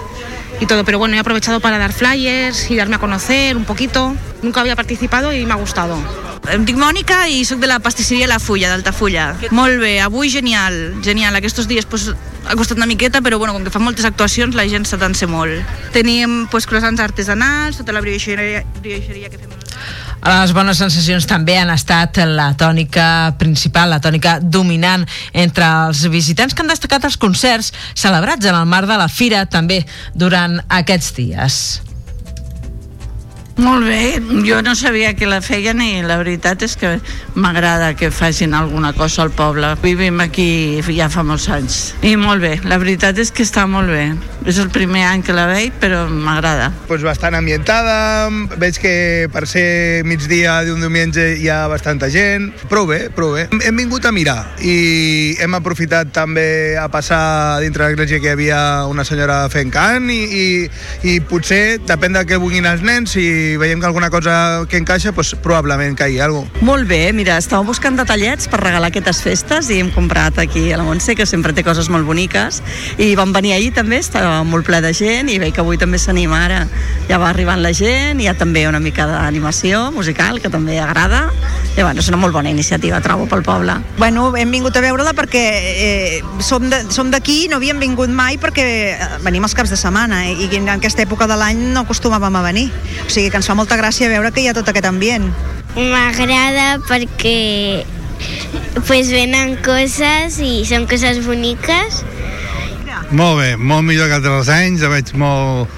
y 0.60 0.66
todo, 0.66 0.84
pero 0.84 0.98
bueno, 0.98 1.16
he 1.16 1.18
aprovechado 1.18 1.60
para 1.60 1.78
dar 1.78 1.92
flyers 1.92 2.70
y 2.70 2.76
darme 2.76 2.96
a 2.96 2.98
conocer 2.98 3.56
un 3.56 3.64
poquito. 3.64 4.14
Nunca 4.42 4.60
había 4.60 4.76
participado 4.76 5.32
y 5.32 5.46
me 5.46 5.52
ha 5.52 5.56
gustado. 5.56 5.98
Em 6.48 6.64
dic 6.64 6.78
Mònica 6.80 7.26
i 7.28 7.44
sóc 7.44 7.60
de 7.60 7.68
la 7.68 7.78
pastisseria 7.84 8.26
La 8.26 8.38
Fulla, 8.40 8.70
d'Altafulla. 8.72 9.34
Molt 9.54 9.76
bé, 9.78 10.00
avui 10.00 10.30
genial, 10.32 10.96
genial. 11.04 11.36
Aquests 11.36 11.68
dies 11.68 11.84
pues, 11.86 12.08
ha 12.50 12.58
costat 12.58 12.80
una 12.80 12.88
miqueta, 12.90 13.22
però 13.22 13.38
bueno, 13.38 13.54
com 13.54 13.64
que 13.64 13.70
fan 13.70 13.84
moltes 13.86 14.08
actuacions 14.08 14.58
la 14.58 14.66
gent 14.68 14.84
ser 14.88 15.28
molt. 15.30 15.62
Tenim 15.94 16.46
pues, 16.50 16.66
croissants 16.66 17.00
artesanals, 17.00 17.78
tota 17.78 17.94
la 17.94 18.02
brioixeria, 18.02 18.64
brioixeria 18.82 19.30
que 19.30 19.38
fem 19.38 19.50
les 20.20 20.52
bones 20.52 20.76
sensacions 20.76 21.24
també 21.24 21.54
han 21.56 21.70
estat 21.72 22.18
la 22.28 22.50
tònica 22.58 23.32
principal, 23.40 23.88
la 23.88 24.02
tònica 24.04 24.36
dominant 24.42 25.06
entre 25.32 25.64
els 25.86 26.04
visitants 26.12 26.52
que 26.52 26.60
han 26.60 26.68
destacat 26.68 27.08
els 27.08 27.16
concerts 27.16 27.72
celebrats 27.94 28.44
en 28.44 28.58
el 28.58 28.68
marc 28.68 28.90
de 28.90 28.98
la 29.00 29.08
fira 29.08 29.46
també 29.48 29.80
durant 30.14 30.60
aquests 30.68 31.14
dies. 31.16 31.62
Molt 33.60 33.84
bé, 33.84 34.22
jo 34.46 34.62
no 34.62 34.74
sabia 34.74 35.12
que 35.12 35.26
la 35.28 35.42
feien 35.44 35.82
i 35.84 36.00
la 36.00 36.16
veritat 36.16 36.62
és 36.64 36.78
que 36.80 36.94
m'agrada 37.36 37.92
que 37.92 38.08
facin 38.10 38.54
alguna 38.56 38.94
cosa 38.96 39.20
al 39.22 39.32
poble. 39.36 39.74
Vivim 39.82 40.20
aquí 40.24 40.80
ja 40.96 41.10
fa 41.12 41.20
molts 41.26 41.50
anys. 41.52 41.80
I 42.00 42.14
molt 42.16 42.40
bé, 42.40 42.54
la 42.64 42.78
veritat 42.80 43.20
és 43.20 43.28
que 43.28 43.44
està 43.44 43.66
molt 43.68 43.92
bé. 43.92 44.06
És 44.48 44.56
el 44.62 44.70
primer 44.72 45.02
any 45.04 45.20
que 45.20 45.36
la 45.36 45.44
veig, 45.50 45.74
però 45.76 46.06
m'agrada. 46.08 46.70
Pues 46.88 47.04
bastant 47.04 47.36
ambientada, 47.36 48.30
veig 48.56 48.78
que 48.80 48.94
per 49.32 49.44
ser 49.46 50.06
migdia 50.08 50.62
d'un 50.64 50.80
diumenge 50.80 51.34
hi 51.36 51.50
ha 51.52 51.66
bastanta 51.68 52.08
gent. 52.08 52.48
Prou 52.72 52.88
bé, 52.88 53.10
prou 53.12 53.36
bé. 53.36 53.46
Hem 53.60 53.76
vingut 53.76 54.08
a 54.08 54.14
mirar 54.16 54.38
i 54.64 55.36
hem 55.40 55.58
aprofitat 55.58 56.14
també 56.16 56.78
a 56.80 56.88
passar 56.88 57.60
dintre 57.60 57.90
l'església 57.90 58.22
que 58.24 58.32
hi 58.32 58.34
havia 58.38 58.62
una 58.88 59.04
senyora 59.04 59.42
fent 59.52 59.68
cant 59.74 60.08
i, 60.08 60.20
i, 60.24 60.48
i 61.12 61.20
potser, 61.20 61.76
depèn 61.84 62.16
de 62.16 62.24
què 62.24 62.40
vulguin 62.40 62.68
els 62.70 62.80
nens, 62.86 63.12
si 63.12 63.49
veiem 63.56 63.80
que 63.80 63.86
alguna 63.86 64.10
cosa 64.10 64.66
que 64.68 64.76
encaixa, 64.76 65.12
pues, 65.12 65.34
probablement 65.34 65.96
caigui 65.96 66.20
alguna 66.20 66.50
cosa. 66.50 66.64
Molt 66.64 66.88
bé, 66.88 67.12
mira, 67.12 67.38
estàvem 67.40 67.66
buscant 67.66 67.96
detallets 67.96 68.48
per 68.50 68.60
regalar 68.60 68.90
aquestes 68.90 69.22
festes 69.24 69.70
i 69.70 69.80
hem 69.80 69.90
comprat 69.94 70.38
aquí 70.38 70.70
a 70.72 70.78
la 70.78 70.84
Montse, 70.84 71.16
que 71.16 71.26
sempre 71.26 71.54
té 71.56 71.64
coses 71.64 71.90
molt 71.90 72.06
boniques, 72.06 72.62
i 72.98 73.14
vam 73.18 73.32
venir 73.32 73.54
ahir 73.56 73.72
també, 73.76 73.98
estava 73.98 74.42
molt 74.44 74.66
ple 74.66 74.80
de 74.84 74.92
gent, 74.94 75.30
i 75.30 75.38
veig 75.42 75.54
que 75.54 75.64
avui 75.64 75.78
també 75.80 75.98
s'anima 75.98 76.44
ara. 76.44 76.60
Ja 77.08 77.18
va 77.18 77.30
arribant 77.30 77.62
la 77.62 77.72
gent, 77.76 78.20
hi 78.20 78.28
ha 78.30 78.36
també 78.38 78.66
una 78.68 78.80
mica 78.80 79.06
d'animació 79.08 79.90
musical, 79.92 80.40
que 80.40 80.50
també 80.50 80.78
agrada, 80.80 81.28
i 81.76 81.82
bueno, 81.82 82.00
és 82.00 82.08
una 82.08 82.18
molt 82.20 82.34
bona 82.34 82.50
iniciativa, 82.50 83.00
trobo, 83.00 83.26
pel 83.30 83.42
poble. 83.46 83.76
Bueno, 83.98 84.30
hem 84.36 84.50
vingut 84.50 84.76
a 84.76 84.84
veure-la 84.84 85.14
perquè 85.16 85.44
eh, 85.70 86.22
som 86.42 87.10
d'aquí, 87.10 87.48
no 87.50 87.58
havíem 87.60 87.80
vingut 87.80 88.10
mai 88.10 88.38
perquè 88.40 88.66
eh, 88.94 89.08
venim 89.24 89.44
els 89.46 89.54
caps 89.56 89.72
de 89.72 89.78
setmana 89.78 90.24
eh, 90.28 90.34
i 90.46 90.48
en 90.58 90.68
aquesta 90.72 91.04
època 91.04 91.28
de 91.30 91.38
l'any 91.40 91.60
no 91.74 91.84
acostumàvem 91.86 92.36
a 92.36 92.44
venir. 92.44 92.68
O 93.06 93.10
sigui 93.10 93.30
que 93.30 93.39
ens 93.40 93.48
fa 93.48 93.56
molta 93.56 93.78
gràcia 93.80 94.10
veure 94.12 94.28
que 94.36 94.42
hi 94.42 94.50
ha 94.50 94.56
tot 94.56 94.68
aquest 94.68 94.84
ambient. 94.84 95.30
M'agrada 95.72 96.76
perquè 96.84 97.86
pues 98.84 99.08
venen 99.14 99.54
coses 99.64 100.36
i 100.44 100.60
són 100.68 100.84
coses 100.90 101.22
boniques. 101.24 102.02
Molt 103.16 103.40
bé, 103.40 103.54
molt 103.56 103.86
millor 103.88 104.10
que 104.10 104.18
altres 104.18 104.50
anys, 104.52 104.84
la 104.84 104.90
veig 104.92 105.14
molt, 105.18 105.72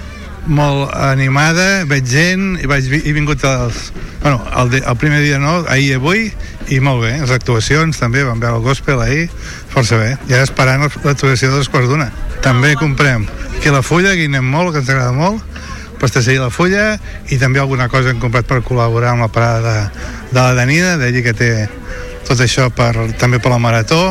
molt 0.50 0.90
animada, 1.06 1.84
veig 1.88 2.08
gent, 2.10 2.58
i 2.58 2.66
vaig, 2.68 2.90
he 2.98 3.14
vingut 3.14 3.46
als, 3.46 3.92
bueno, 4.24 4.42
el, 4.58 4.74
de, 4.74 4.82
el 4.82 4.98
primer 5.00 5.22
dia 5.22 5.38
no, 5.40 5.60
ahir 5.70 5.94
i 5.94 6.00
avui, 6.00 6.26
i 6.74 6.80
molt 6.82 7.06
bé, 7.06 7.14
les 7.22 7.32
actuacions 7.32 8.02
també, 8.02 8.26
vam 8.26 8.42
veure 8.42 8.58
el 8.58 8.66
gospel 8.66 9.00
ahir, 9.06 9.28
força 9.72 10.00
bé, 10.02 10.16
ja 10.28 10.42
esperant 10.42 10.82
l'actuació 10.82 11.54
de 11.54 11.62
les 11.62 11.70
quarts 11.70 11.88
d'una. 11.88 12.10
També 12.42 12.74
comprem 12.74 13.30
aquí 13.54 13.70
la 13.70 13.86
fulla, 13.86 14.16
que 14.18 14.26
hi 14.26 14.32
anem 14.32 14.50
molt, 14.50 14.74
que 14.74 14.82
ens 14.82 14.90
agrada 14.90 15.14
molt, 15.14 15.51
pastisseria 16.02 16.42
la 16.42 16.50
Fulla 16.50 16.96
i 17.30 17.38
també 17.38 17.62
alguna 17.62 17.86
cosa 17.92 18.10
hem 18.10 18.20
comprat 18.22 18.48
per 18.50 18.60
col·laborar 18.66 19.14
amb 19.14 19.24
la 19.24 19.30
parada 19.32 19.62
de, 19.62 20.08
de 20.32 20.40
la 20.40 20.56
Danida, 20.58 20.96
d'ella 20.98 21.22
que 21.22 21.36
té 21.38 21.52
tot 22.26 22.42
això 22.42 22.68
per, 22.74 22.92
també 23.20 23.38
per 23.42 23.54
la 23.54 23.62
Marató 23.62 24.02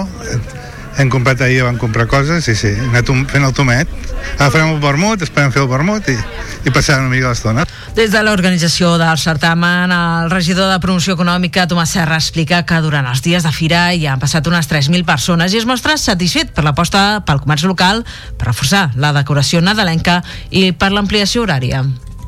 hem 0.98 1.10
comprat 1.10 1.42
ahir, 1.42 1.64
vam 1.64 1.78
comprar 1.80 2.08
coses 2.08 2.48
i 2.52 2.56
sí, 2.56 2.74
hem 2.76 2.92
anat 2.92 3.12
fent 3.32 3.46
el 3.48 3.54
tomet. 3.56 3.90
Ara 4.38 4.50
farem 4.52 4.74
el 4.76 4.82
vermut, 4.84 5.22
esperem 5.24 5.54
fer 5.54 5.64
el 5.64 5.70
vermut 5.72 6.08
i, 6.12 6.18
i 6.66 6.74
passar 6.74 7.00
una 7.02 7.12
mica 7.12 7.32
l'estona. 7.32 7.66
Des 7.96 8.12
de 8.14 8.22
l'organització 8.24 8.94
del 9.02 9.18
certamen, 9.20 9.92
el 9.92 10.30
regidor 10.32 10.70
de 10.72 10.80
promoció 10.84 11.18
econòmica, 11.18 11.66
Tomàs 11.68 11.96
Serra, 11.98 12.20
explica 12.22 12.62
que 12.68 12.80
durant 12.84 13.08
els 13.08 13.24
dies 13.26 13.44
de 13.44 13.52
fira 13.56 13.90
hi 13.94 14.06
han 14.08 14.22
passat 14.22 14.48
unes 14.48 14.70
3.000 14.72 15.08
persones 15.08 15.52
i 15.52 15.60
es 15.60 15.68
mostra 15.68 15.98
satisfet 16.00 16.54
per 16.56 16.64
l'aposta 16.68 17.24
pel 17.28 17.44
comerç 17.44 17.68
local 17.68 18.06
per 18.38 18.52
reforçar 18.52 18.90
la 18.96 19.12
decoració 19.18 19.60
nadalenca 19.60 20.22
i 20.52 20.72
per 20.72 20.94
l'ampliació 20.96 21.44
horària. 21.44 21.84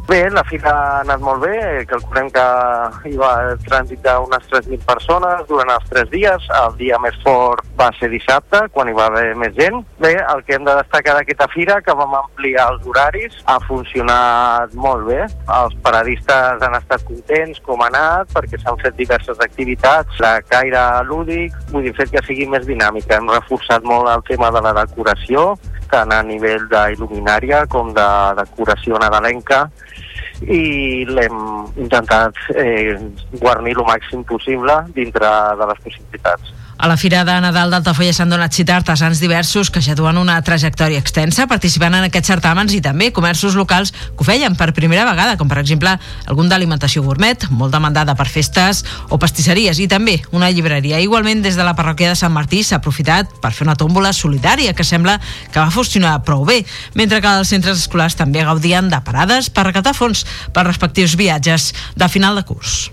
Bé, 0.07 0.29
la 0.29 0.43
fira 0.43 0.69
ha 0.69 0.99
anat 0.99 1.21
molt 1.23 1.45
bé, 1.45 1.85
calculem 1.87 2.27
que 2.35 2.43
hi 3.07 3.13
va 3.15 3.55
transitar 3.63 4.17
unes 4.25 4.43
3.000 4.51 4.83
persones 4.83 5.45
durant 5.47 5.69
els 5.71 5.85
tres 5.87 6.09
dies. 6.11 6.47
El 6.59 6.75
dia 6.81 6.97
més 6.99 7.15
fort 7.23 7.63
va 7.79 7.87
ser 7.95 8.09
dissabte, 8.11 8.65
quan 8.75 8.91
hi 8.91 8.95
va 8.97 9.05
haver 9.07 9.29
més 9.39 9.55
gent. 9.55 9.79
Bé, 10.03 10.11
el 10.19 10.43
que 10.43 10.57
hem 10.57 10.67
de 10.67 10.75
destacar 10.81 11.15
d'aquesta 11.15 11.47
fira, 11.53 11.79
que 11.85 11.95
vam 11.95 12.17
ampliar 12.19 12.65
els 12.73 12.83
horaris, 12.91 13.37
ha 13.47 13.55
funcionat 13.63 14.75
molt 14.75 15.07
bé. 15.07 15.21
Els 15.61 15.79
paradistes 15.87 16.67
han 16.67 16.75
estat 16.81 17.07
contents 17.07 17.63
com 17.63 17.85
ha 17.85 17.87
anat, 17.93 18.35
perquè 18.35 18.59
s'han 18.59 18.83
fet 18.83 18.99
diverses 18.99 19.39
activitats, 19.47 20.19
la 20.19 20.35
caire 20.51 20.83
lúdic, 21.07 21.55
vull 21.71 21.87
dir, 21.87 21.95
fet 21.95 22.11
que 22.11 22.25
sigui 22.27 22.49
més 22.51 22.67
dinàmica. 22.67 23.21
Hem 23.21 23.31
reforçat 23.31 23.87
molt 23.87 24.11
el 24.11 24.27
tema 24.27 24.51
de 24.51 24.67
la 24.67 24.75
decoració, 24.83 25.53
tant 25.93 26.13
a 26.15 26.21
nivell 26.25 26.65
d'il·luminària 26.71 27.63
com 27.69 27.93
de 27.95 28.07
decoració 28.41 28.99
nadalenca 29.01 29.67
i 30.43 31.05
l'hem 31.07 31.37
intentat 31.77 32.39
eh, 32.55 32.97
guarnir 33.39 33.77
el 33.77 33.85
màxim 33.87 34.25
possible 34.27 34.81
dintre 34.97 35.29
de 35.59 35.69
les 35.69 35.83
possibilitats. 35.85 36.53
A 36.77 36.87
la 36.87 36.97
Fira 36.97 37.21
de 37.23 37.33
Nadal 37.39 37.69
d'Altafolla 37.69 38.13
s'han 38.15 38.31
donat 38.33 38.55
cita 38.55 38.73
artesans 38.75 39.19
diversos 39.21 39.69
que 39.71 39.81
ja 39.81 39.93
duen 39.95 40.17
una 40.17 40.39
trajectòria 40.41 40.97
extensa 40.99 41.45
participant 41.47 41.93
en 41.93 42.07
aquests 42.07 42.31
certàmens 42.31 42.73
i 42.73 42.81
també 42.81 43.11
comerços 43.13 43.53
locals 43.55 43.93
que 43.93 44.23
ho 44.23 44.27
feien 44.27 44.57
per 44.57 44.71
primera 44.73 45.05
vegada, 45.05 45.37
com 45.37 45.47
per 45.47 45.61
exemple 45.61 45.93
algun 46.25 46.49
d'alimentació 46.49 47.03
gourmet, 47.05 47.45
molt 47.51 47.71
demandada 47.75 48.17
per 48.17 48.27
festes 48.27 48.83
o 49.09 49.21
pastisseries 49.21 49.79
i 49.79 49.87
també 49.87 50.17
una 50.33 50.49
llibreria. 50.49 50.99
Igualment, 50.99 51.45
des 51.45 51.55
de 51.55 51.63
la 51.63 51.75
parròquia 51.77 52.09
de 52.11 52.19
Sant 52.19 52.33
Martí 52.33 52.63
s'ha 52.65 52.81
aprofitat 52.81 53.29
per 53.39 53.53
fer 53.53 53.67
una 53.67 53.77
tòmbola 53.77 54.11
solidària 54.11 54.73
que 54.73 54.83
sembla 54.83 55.19
que 55.53 55.61
va 55.61 55.69
funcionar 55.71 56.19
prou 56.25 56.43
bé, 56.43 56.63
mentre 56.97 57.21
que 57.21 57.37
els 57.37 57.53
centres 57.53 57.85
escolars 57.85 58.17
també 58.17 58.43
gaudien 58.43 58.89
de 58.89 59.03
parades 59.05 59.53
per 59.53 59.69
recaptar 59.69 59.93
fons 59.93 60.25
per 60.51 60.65
respectius 60.65 61.15
viatges 61.15 61.71
de 61.95 62.09
final 62.09 62.35
de 62.35 62.49
curs. 62.49 62.89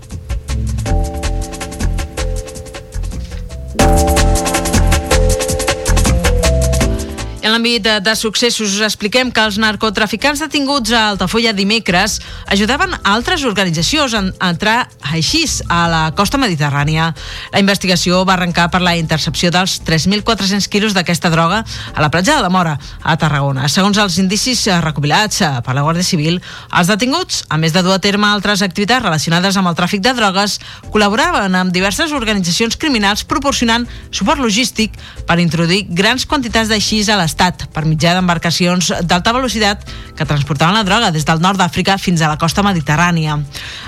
En 7.41 7.49
l'àmbit 7.49 7.81
de, 7.81 7.95
de 8.05 8.13
successos 8.13 8.75
us 8.75 8.83
expliquem 8.85 9.31
que 9.33 9.41
els 9.41 9.55
narcotraficants 9.57 10.43
detinguts 10.43 10.91
a 10.93 11.07
Altafulla 11.09 11.55
dimecres 11.57 12.19
ajudaven 12.53 12.93
altres 13.01 13.41
organitzacions 13.49 14.13
a 14.13 14.49
entrar 14.51 14.75
així 15.09 15.41
a 15.65 15.79
la 15.89 16.01
costa 16.13 16.37
mediterrània. 16.37 17.07
La 17.49 17.61
investigació 17.63 18.19
va 18.29 18.35
arrencar 18.35 18.67
per 18.69 18.83
la 18.85 18.93
intercepció 18.99 19.49
dels 19.49 19.79
3.400 19.87 20.67
quilos 20.69 20.93
d'aquesta 20.93 21.31
droga 21.33 21.63
a 21.65 22.03
la 22.03 22.11
platja 22.13 22.35
de 22.35 22.43
la 22.45 22.51
Mora, 22.53 22.75
a 23.01 23.17
Tarragona. 23.17 23.65
Segons 23.73 23.97
els 23.97 24.19
indicis 24.21 24.67
recopilats 24.85 25.41
per 25.65 25.73
la 25.73 25.81
Guàrdia 25.81 26.05
Civil, 26.05 26.37
els 26.77 26.93
detinguts, 26.93 27.41
a 27.49 27.57
més 27.57 27.73
de 27.73 27.81
dur 27.81 27.97
a 27.97 28.03
terme 28.05 28.29
altres 28.29 28.61
activitats 28.61 29.01
relacionades 29.01 29.57
amb 29.57 29.71
el 29.73 29.79
tràfic 29.81 30.05
de 30.05 30.13
drogues, 30.13 30.59
col·laboraven 30.93 31.57
amb 31.57 31.73
diverses 31.73 32.13
organitzacions 32.13 32.77
criminals 32.77 33.25
proporcionant 33.25 33.89
suport 34.11 34.45
logístic 34.45 34.93
per 35.25 35.41
introduir 35.41 35.87
grans 35.89 36.29
quantitats 36.29 36.69
d'aixís 36.69 37.09
a 37.09 37.17
l'estat 37.31 37.63
per 37.71 37.85
mitjà 37.87 38.11
d'embarcacions 38.13 38.91
d'alta 39.07 39.31
velocitat 39.31 39.85
que 40.17 40.27
transportaven 40.27 40.75
la 40.75 40.83
droga 40.83 41.11
des 41.15 41.23
del 41.25 41.39
nord 41.39 41.59
d'Àfrica 41.59 41.95
fins 41.97 42.21
a 42.21 42.27
la 42.27 42.37
costa 42.37 42.63
mediterrània. 42.63 43.37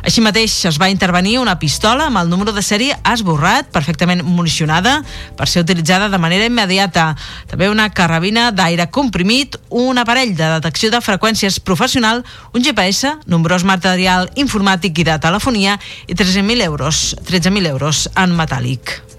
Així 0.04 0.24
mateix 0.24 0.54
es 0.70 0.80
va 0.80 0.90
intervenir 0.90 1.40
una 1.42 1.58
pistola 1.60 2.08
amb 2.08 2.22
el 2.22 2.30
número 2.32 2.54
de 2.56 2.64
sèrie 2.64 2.96
esborrat, 3.12 3.68
perfectament 3.76 4.24
municionada, 4.24 5.02
per 5.36 5.48
ser 5.50 5.64
utilitzada 5.66 6.08
de 6.10 6.18
manera 6.18 6.48
immediata. 6.48 7.16
També 7.52 7.70
una 7.70 7.90
carabina 7.92 8.50
d'aire 8.52 8.88
comprimit, 8.90 9.60
un 9.70 10.00
aparell 10.00 10.36
de 10.38 10.52
detecció 10.56 10.92
de 10.92 11.04
freqüències 11.04 11.60
professional, 11.60 12.24
un 12.54 12.64
GPS, 12.64 13.18
nombrós 13.28 13.68
material 13.68 14.30
informàtic 14.36 15.04
i 15.04 15.10
de 15.12 15.20
telefonia 15.20 15.80
i 16.08 16.16
13.000 16.16 16.64
euros, 16.64 17.10
13.000 17.28 17.76
euros 17.76 18.08
en 18.16 18.38
metàl·lic. 18.38 19.13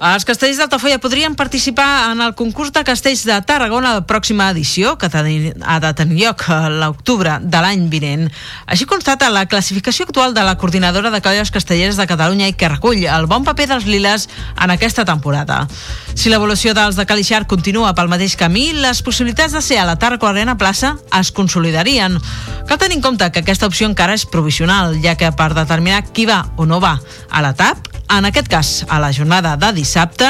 Els 0.00 0.24
castells 0.24 0.56
d'Altafolla 0.56 0.96
podrien 0.96 1.34
participar 1.36 2.08
en 2.08 2.22
el 2.24 2.32
concurs 2.32 2.70
de 2.72 2.80
castells 2.88 3.26
de 3.28 3.34
Tarragona 3.44 3.90
la 3.98 4.04
pròxima 4.08 4.46
edició, 4.48 4.94
que 4.96 5.10
ha 5.12 5.76
de 5.84 5.90
tenir 5.92 6.22
lloc 6.22 6.46
a 6.48 6.70
l'octubre 6.72 7.34
de 7.42 7.60
l'any 7.60 7.82
vinent. 7.92 8.30
Així 8.64 8.86
constata 8.88 9.28
la 9.28 9.44
classificació 9.44 10.06
actual 10.08 10.32
de 10.32 10.40
la 10.46 10.56
coordinadora 10.56 11.10
de 11.12 11.20
colles 11.20 11.52
castelleres 11.52 12.00
de 12.00 12.08
Catalunya 12.08 12.48
i 12.48 12.56
que 12.56 12.72
recull 12.72 13.04
el 13.04 13.28
bon 13.28 13.44
paper 13.44 13.68
dels 13.74 13.84
liles 13.84 14.30
en 14.56 14.72
aquesta 14.72 15.04
temporada. 15.04 15.66
Si 16.14 16.32
l'evolució 16.32 16.72
dels 16.72 16.96
de 16.96 17.04
Calixar 17.04 17.44
continua 17.44 17.92
pel 17.92 18.08
mateix 18.08 18.38
camí, 18.40 18.70
les 18.72 19.04
possibilitats 19.04 19.52
de 19.52 19.60
ser 19.60 19.82
a 19.84 19.86
la 19.90 19.98
Tarraco 20.00 20.32
Arena 20.32 20.56
plaça 20.56 20.96
es 21.20 21.28
consolidarien. 21.28 22.16
Cal 22.64 22.80
tenir 22.80 23.02
en 23.02 23.04
compte 23.04 23.28
que 23.28 23.44
aquesta 23.44 23.68
opció 23.68 23.84
encara 23.84 24.16
és 24.16 24.24
provisional, 24.24 24.96
ja 25.04 25.18
que 25.20 25.28
per 25.36 25.52
determinar 25.52 26.06
qui 26.08 26.24
va 26.24 26.46
o 26.56 26.64
no 26.64 26.80
va 26.80 26.96
a 27.28 27.44
la 27.44 27.52
TAP, 27.52 27.99
en 28.10 28.26
aquest 28.26 28.48
cas 28.50 28.70
a 28.88 28.98
la 29.00 29.12
jornada 29.12 29.56
de 29.56 29.72
dissabte, 29.76 30.26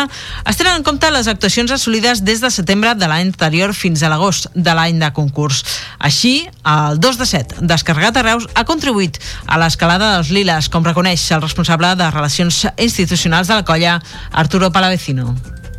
es 0.46 0.58
tenen 0.58 0.78
en 0.78 0.84
compte 0.84 1.10
les 1.10 1.28
actuacions 1.28 1.70
assolides 1.72 2.22
des 2.24 2.42
de 2.42 2.50
setembre 2.52 2.94
de 2.94 3.08
l'any 3.08 3.30
anterior 3.30 3.74
fins 3.74 4.02
a 4.02 4.10
l'agost 4.12 4.50
de 4.54 4.74
l'any 4.76 5.00
de 5.00 5.10
concurs. 5.16 5.62
Així, 5.98 6.34
el 6.64 7.00
2 7.00 7.20
de 7.20 7.28
7, 7.30 7.62
descarregat 7.72 8.20
a 8.20 8.26
Reus, 8.26 8.48
ha 8.54 8.66
contribuït 8.68 9.20
a 9.46 9.58
l'escalada 9.60 10.14
dels 10.16 10.32
liles, 10.34 10.68
com 10.68 10.84
reconeix 10.84 11.24
el 11.32 11.42
responsable 11.42 11.94
de 11.96 12.10
Relacions 12.10 12.66
Institucionals 12.76 13.48
de 13.48 13.60
la 13.60 13.64
colla, 13.64 13.98
Arturo 14.30 14.70
Palavecino. 14.70 15.34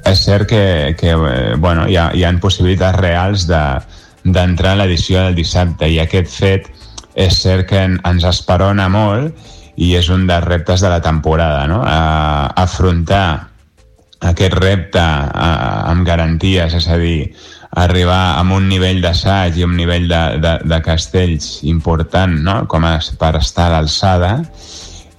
És 0.10 0.26
cert 0.26 0.50
que, 0.50 0.96
que 0.98 1.14
eh, 1.14 1.56
bueno, 1.62 1.86
hi, 1.88 1.96
ha, 1.96 2.10
hi 2.18 2.26
ha 2.26 2.34
possibilitats 2.42 2.98
reals 2.98 3.46
d'entrar 3.46 4.72
de, 4.72 4.74
a 4.74 4.78
l'edició 4.82 5.22
del 5.28 5.38
dissabte 5.38 5.90
i 5.90 6.00
aquest 6.02 6.32
fet 6.34 6.72
és 7.14 7.42
cert 7.44 7.68
que 7.70 7.82
en, 7.86 8.00
ens 8.08 8.26
esperona 8.26 8.88
molt 8.90 9.36
i 9.78 9.94
és 9.96 10.10
un 10.12 10.28
dels 10.28 10.46
reptes 10.46 10.84
de 10.84 10.92
la 10.92 11.02
temporada, 11.02 11.66
no? 11.68 11.82
A, 11.86 12.52
afrontar 12.64 13.26
aquest 14.22 14.54
repte 14.60 15.02
a, 15.02 15.50
amb 15.90 16.06
garanties, 16.06 16.76
és 16.78 16.88
a 16.88 17.00
dir, 17.02 17.32
arribar 17.72 18.38
amb 18.40 18.58
un 18.58 18.68
nivell 18.68 19.00
d'assaig 19.04 19.58
i 19.58 19.64
un 19.64 19.76
nivell 19.80 20.08
de, 20.12 20.22
de, 20.44 20.54
de 20.68 20.80
castells 20.84 21.62
important 21.64 22.34
no? 22.44 22.56
com 22.68 22.84
a, 22.84 22.98
per 23.20 23.36
estar 23.40 23.70
a 23.70 23.78
l'alçada 23.78 24.32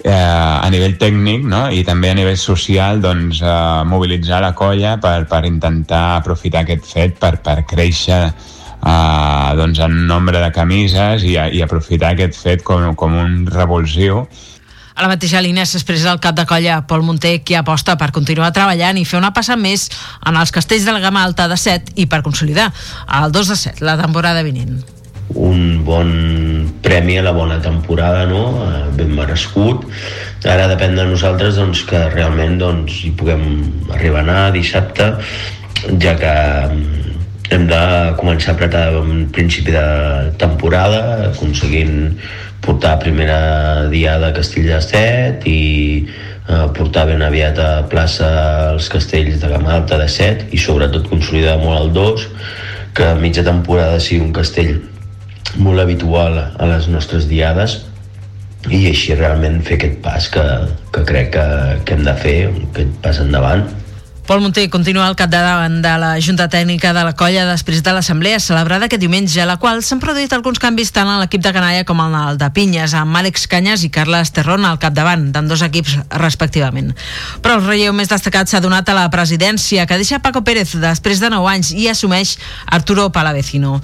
eh, 0.05 0.13
a 0.13 0.69
nivell 0.71 0.99
tècnic 1.01 1.47
no? 1.49 1.65
i 1.73 1.81
també 1.89 2.11
a 2.13 2.19
nivell 2.19 2.37
social 2.37 3.01
doncs, 3.01 3.41
eh, 3.41 3.85
mobilitzar 3.89 4.43
la 4.45 4.53
colla 4.59 4.99
per, 5.01 5.23
per 5.31 5.47
intentar 5.49 6.19
aprofitar 6.19 6.67
aquest 6.67 6.91
fet 6.93 7.17
per, 7.23 7.39
per 7.41 7.63
créixer 7.65 8.27
eh, 8.83 9.51
doncs 9.59 9.83
en 9.87 10.07
nombre 10.07 10.43
de 10.43 10.51
camises 10.55 11.25
i, 11.25 11.37
i 11.39 11.63
aprofitar 11.63 12.13
aquest 12.13 12.39
fet 12.39 12.65
com, 12.67 12.93
com 12.99 13.17
un 13.19 13.45
revulsiu 13.51 14.27
a 14.93 15.01
la 15.01 15.09
mateixa 15.09 15.41
línia 15.41 15.65
s'expressa 15.65 16.13
el 16.13 16.21
cap 16.21 16.37
de 16.37 16.45
colla 16.49 16.83
Pol 16.89 17.05
Monter, 17.07 17.39
qui 17.41 17.57
aposta 17.57 17.97
per 17.97 18.11
continuar 18.13 18.53
treballant 18.53 18.99
i 19.01 19.07
fer 19.09 19.21
una 19.21 19.33
passa 19.33 19.57
més 19.57 19.89
en 20.29 20.37
els 20.37 20.53
castells 20.53 20.85
de 20.85 20.93
la 20.93 21.01
gamma 21.01 21.25
alta 21.25 21.49
de 21.49 21.57
7 21.57 21.97
i 21.97 22.07
per 22.07 22.21
consolidar 22.27 22.69
el 23.23 23.33
2 23.33 23.55
de 23.55 23.61
7, 23.67 23.87
la 23.89 23.97
temporada 24.01 24.45
vinent 24.45 24.83
un 25.33 25.81
bon 25.87 26.11
premi 26.83 27.17
a 27.17 27.23
la 27.25 27.33
bona 27.33 27.61
temporada, 27.63 28.27
no? 28.27 28.43
Eh, 28.67 28.83
ben 28.99 29.15
merescut. 29.17 29.87
Ara 30.45 30.67
depèn 30.69 30.97
de 30.99 31.07
nosaltres 31.09 31.57
doncs, 31.57 31.85
que 31.89 32.03
realment 32.13 32.59
doncs, 32.61 32.99
hi 33.07 33.15
puguem 33.17 33.47
arribar 33.95 34.21
a 34.21 34.27
anar 34.27 34.43
dissabte, 34.53 35.15
ja 36.03 36.15
que 36.21 36.35
hem 37.53 37.67
de 37.69 37.83
començar 38.17 38.53
a 38.53 38.57
apretar 38.57 38.87
en 38.97 39.27
principi 39.35 39.75
de 39.75 39.85
temporada, 40.41 41.29
aconseguint 41.29 42.17
portar 42.65 42.99
primera 43.03 43.89
diada 43.93 44.31
a 44.31 44.37
Castell 44.37 44.71
de 44.71 44.79
Set 44.85 45.45
i 45.51 45.61
eh, 46.07 46.67
portar 46.77 47.09
ben 47.11 47.25
aviat 47.27 47.59
a 47.61 47.71
plaça 47.93 48.29
els 48.73 48.89
castells 48.93 49.41
de 49.43 49.51
Gamma 49.53 49.75
Alta 49.77 49.99
de 50.01 50.09
Set 50.09 50.47
i 50.55 50.61
sobretot 50.61 51.11
consolidar 51.11 51.59
molt 51.61 51.81
el 51.83 51.93
2 51.99 52.27
que 52.97 53.11
a 53.11 53.19
mitja 53.19 53.45
temporada 53.45 54.01
sigui 54.01 54.23
un 54.25 54.33
castell 54.37 54.79
molt 55.61 55.83
habitual 55.83 56.39
a 56.39 56.69
les 56.71 56.89
nostres 56.89 57.29
diades 57.29 57.83
i 58.71 58.85
així 58.89 59.17
realment 59.19 59.61
fer 59.67 59.77
aquest 59.77 59.99
pas 60.05 60.29
que, 60.33 60.45
que 60.95 61.05
crec 61.09 61.33
que, 61.35 61.47
que 61.85 61.97
hem 61.97 62.05
de 62.07 62.15
fer, 62.23 62.37
aquest 62.71 63.01
pas 63.03 63.19
endavant. 63.19 63.65
Pol 64.33 64.41
Monter 64.41 64.71
continua 64.71 65.07
al 65.07 65.15
capdavant 65.15 65.83
de 65.85 65.91
la 66.01 66.15
Junta 66.17 66.47
Tècnica 66.49 66.95
de 66.97 67.03
la 67.05 67.13
colla 67.13 67.43
després 67.45 67.83
de 67.85 67.93
l'assemblea 67.93 68.39
celebrada 68.41 68.87
aquest 68.89 69.03
diumenge, 69.03 69.37
a 69.43 69.45
la 69.45 69.59
qual 69.61 69.83
s'han 69.85 70.01
produït 70.01 70.33
alguns 70.33 70.57
canvis 70.57 70.89
tant 70.97 71.05
en 71.05 71.19
l'equip 71.21 71.43
de 71.45 71.51
canalla 71.53 71.83
com 71.85 72.01
en 72.01 72.15
el 72.17 72.39
de 72.41 72.49
Pinyes, 72.57 72.95
amb 72.97 73.19
Àlex 73.21 73.45
Canyes 73.53 73.85
i 73.85 73.91
Carles 73.93 74.33
Terrón 74.33 74.65
al 74.65 74.79
capdavant, 74.81 75.27
d'ambdós 75.35 75.61
equips 75.67 75.99
respectivament. 76.17 76.95
Però 77.45 77.59
el 77.59 77.67
relleu 77.67 77.93
més 77.93 78.09
destacat 78.09 78.49
s'ha 78.49 78.63
donat 78.65 78.89
a 78.89 78.95
la 78.97 79.11
presidència, 79.13 79.85
que 79.85 79.99
deixa 80.01 80.23
Paco 80.25 80.41
Pérez 80.41 80.73
després 80.81 81.21
de 81.21 81.29
9 81.29 81.53
anys 81.53 81.75
i 81.77 81.91
assumeix 81.93 82.39
Arturo 82.65 83.11
Palavecino. 83.13 83.83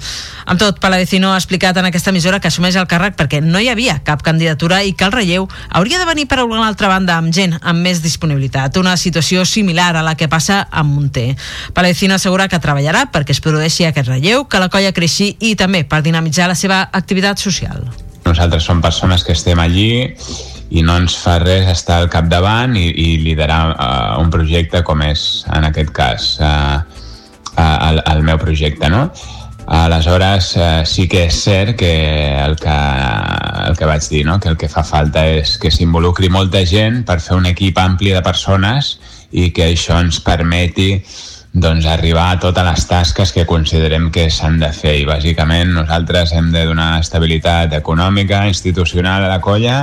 Amb 0.49 0.57
tot, 0.57 0.81
Palavecino 0.81 1.29
ha 1.35 1.37
explicat 1.37 1.77
en 1.77 1.91
aquesta 1.91 2.09
emissora 2.09 2.41
que 2.41 2.49
assumeix 2.49 2.73
el 2.81 2.89
càrrec 2.89 3.19
perquè 3.21 3.43
no 3.45 3.61
hi 3.61 3.69
havia 3.69 3.99
cap 4.01 4.25
candidatura 4.25 4.81
i 4.81 4.97
que 4.97 5.05
el 5.05 5.13
relleu 5.13 5.45
hauria 5.69 6.01
de 6.01 6.09
venir 6.09 6.25
per 6.25 6.41
alguna 6.41 6.65
altra 6.65 6.89
banda 6.89 7.21
amb 7.21 7.29
gent 7.29 7.53
amb 7.61 7.85
més 7.85 8.01
disponibilitat, 8.01 8.81
una 8.81 8.97
situació 8.97 9.45
similar 9.45 9.93
a 9.93 10.01
la 10.01 10.17
que 10.17 10.25
passa 10.25 10.38
amb 10.47 10.93
Monter. 10.95 11.35
Palavecino 11.73 12.15
assegura 12.15 12.47
que 12.47 12.61
treballarà 12.63 13.07
perquè 13.11 13.35
es 13.35 13.41
produeixi 13.43 13.87
aquest 13.87 14.07
relleu, 14.09 14.45
que 14.47 14.61
la 14.61 14.69
colla 14.71 14.93
creixi 14.95 15.33
i 15.39 15.55
també 15.59 15.83
per 15.83 16.01
dinamitzar 16.05 16.47
la 16.47 16.55
seva 16.55 16.85
activitat 16.91 17.41
social. 17.41 17.83
Nosaltres 18.25 18.63
som 18.63 18.81
persones 18.81 19.23
que 19.25 19.33
estem 19.33 19.59
allí 19.59 20.13
i 20.69 20.83
no 20.85 20.99
ens 21.01 21.15
fa 21.17 21.39
res 21.41 21.67
estar 21.71 21.97
al 21.99 22.09
capdavant 22.13 22.75
i, 22.77 22.87
i 22.93 23.17
liderar 23.23 23.61
uh, 23.73 24.21
un 24.21 24.29
projecte 24.29 24.83
com 24.85 25.01
és, 25.01 25.43
en 25.55 25.65
aquest 25.65 25.91
cas, 25.95 26.31
uh, 26.39 26.79
uh, 27.55 27.77
el, 27.89 28.03
el 28.13 28.23
meu 28.27 28.37
projecte, 28.41 28.89
no? 28.93 29.07
Aleshores, 29.69 30.55
eh, 30.57 30.81
sí 30.83 31.03
que 31.05 31.27
és 31.27 31.35
cert 31.43 31.75
que 31.77 31.89
el 32.41 32.55
que, 32.57 32.75
el 33.67 33.75
que 33.77 33.85
vaig 33.85 34.07
dir, 34.09 34.23
no? 34.25 34.39
que 34.41 34.49
el 34.49 34.57
que 34.57 34.65
fa 34.65 34.81
falta 34.81 35.21
és 35.29 35.59
que 35.61 35.69
s'involucri 35.69 36.25
molta 36.33 36.63
gent 36.65 37.03
per 37.05 37.19
fer 37.21 37.37
un 37.37 37.45
equip 37.45 37.77
ampli 37.77 38.09
de 38.15 38.23
persones 38.25 38.95
i 39.31 39.49
que 39.55 39.71
això 39.71 39.99
ens 40.01 40.21
permeti 40.25 40.95
doncs, 41.53 41.87
arribar 41.89 42.29
a 42.31 42.39
totes 42.39 42.65
les 42.65 42.85
tasques 42.87 43.33
que 43.33 43.45
considerem 43.49 44.09
que 44.13 44.29
s'han 44.29 44.59
de 44.61 44.69
fer. 44.73 44.99
I 45.01 45.07
bàsicament 45.09 45.73
nosaltres 45.73 46.33
hem 46.37 46.51
de 46.53 46.65
donar 46.69 46.99
estabilitat 47.01 47.73
econòmica, 47.79 48.45
institucional 48.47 49.25
a 49.25 49.33
la 49.33 49.41
colla 49.41 49.81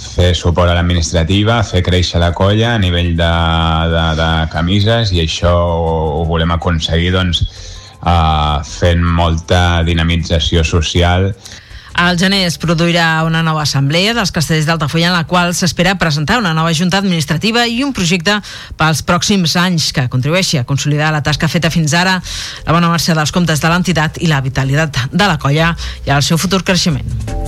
fer 0.00 0.32
suport 0.34 0.70
a 0.70 0.74
l'administrativa, 0.74 1.60
fer 1.66 1.82
créixer 1.84 2.20
la 2.22 2.32
colla 2.32 2.74
a 2.74 2.78
nivell 2.80 3.12
de, 3.18 3.32
de, 3.92 4.04
de 4.18 4.28
camises 4.52 5.12
i 5.12 5.20
això 5.24 5.52
ho, 5.52 5.90
ho 6.20 6.22
volem 6.28 6.54
aconseguir 6.56 7.12
doncs, 7.14 7.42
uh, 8.00 8.60
fent 8.64 9.04
molta 9.04 9.82
dinamització 9.86 10.64
social 10.64 11.30
al 11.94 12.18
gener 12.18 12.44
es 12.46 12.58
produirà 12.58 13.24
una 13.26 13.42
nova 13.42 13.62
assemblea 13.62 14.14
dels 14.16 14.32
castellers 14.34 14.68
d'Altafulla 14.68 15.10
en 15.10 15.16
la 15.18 15.26
qual 15.30 15.54
s'espera 15.54 15.96
presentar 15.98 16.38
una 16.38 16.54
nova 16.54 16.72
junta 16.74 16.98
administrativa 16.98 17.66
i 17.66 17.82
un 17.84 17.92
projecte 17.96 18.38
pels 18.80 19.02
pròxims 19.06 19.56
anys 19.60 19.90
que 19.96 20.08
contribueixi 20.12 20.60
a 20.60 20.64
consolidar 20.68 21.12
la 21.12 21.22
tasca 21.22 21.48
feta 21.48 21.70
fins 21.70 21.94
ara, 21.94 22.20
la 22.66 22.72
bona 22.76 22.92
marxa 22.92 23.16
dels 23.16 23.32
comptes 23.34 23.60
de 23.60 23.72
l'entitat 23.72 24.22
i 24.22 24.30
la 24.30 24.40
vitalitat 24.44 25.06
de 25.12 25.26
la 25.26 25.38
colla 25.38 25.74
i 26.06 26.10
el 26.14 26.22
seu 26.22 26.38
futur 26.38 26.64
creixement. 26.64 27.39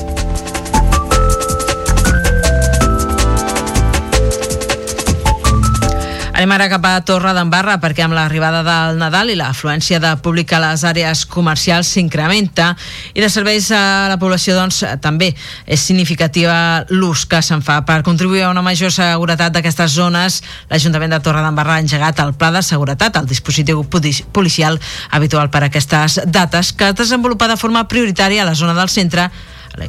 Anem 6.42 6.56
ara 6.56 6.66
cap 6.66 6.86
a 6.90 6.96
Torre 7.06 7.30
d'Embarra 7.36 7.76
perquè 7.78 8.02
amb 8.02 8.16
l'arribada 8.16 8.64
del 8.66 8.96
Nadal 8.98 9.28
i 9.30 9.36
l'afluència 9.38 10.00
de 10.02 10.10
públic 10.24 10.50
a 10.50 10.58
les 10.58 10.82
àrees 10.82 11.20
comercials 11.30 11.92
s'incrementa 11.94 12.72
i 13.14 13.22
de 13.22 13.28
serveis 13.30 13.68
a 13.70 14.08
la 14.10 14.16
població 14.18 14.56
doncs 14.56 14.80
també 15.04 15.28
és 15.30 15.84
significativa 15.86 16.56
l'ús 16.90 17.22
que 17.30 17.38
se'n 17.46 17.62
fa. 17.62 17.84
Per 17.86 18.00
contribuir 18.02 18.42
a 18.42 18.50
una 18.50 18.66
major 18.66 18.90
seguretat 18.90 19.54
d'aquestes 19.54 19.94
zones, 19.94 20.40
l'Ajuntament 20.66 21.14
de 21.14 21.22
Torre 21.22 21.46
d'Embarra 21.46 21.78
ha 21.78 21.86
engegat 21.86 22.26
el 22.26 22.34
Pla 22.34 22.50
de 22.58 22.66
Seguretat, 22.66 23.22
el 23.22 23.30
dispositiu 23.30 23.86
policial 23.86 24.82
habitual 25.14 25.46
per 25.46 25.62
a 25.62 25.70
aquestes 25.70 26.24
dates 26.26 26.74
que 26.74 26.90
es 26.90 26.98
desenvolupa 27.04 27.46
de 27.46 27.60
forma 27.60 27.86
prioritària 27.86 28.42
a 28.42 28.50
la 28.50 28.58
zona 28.58 28.74
del 28.74 28.90
centre 28.90 29.30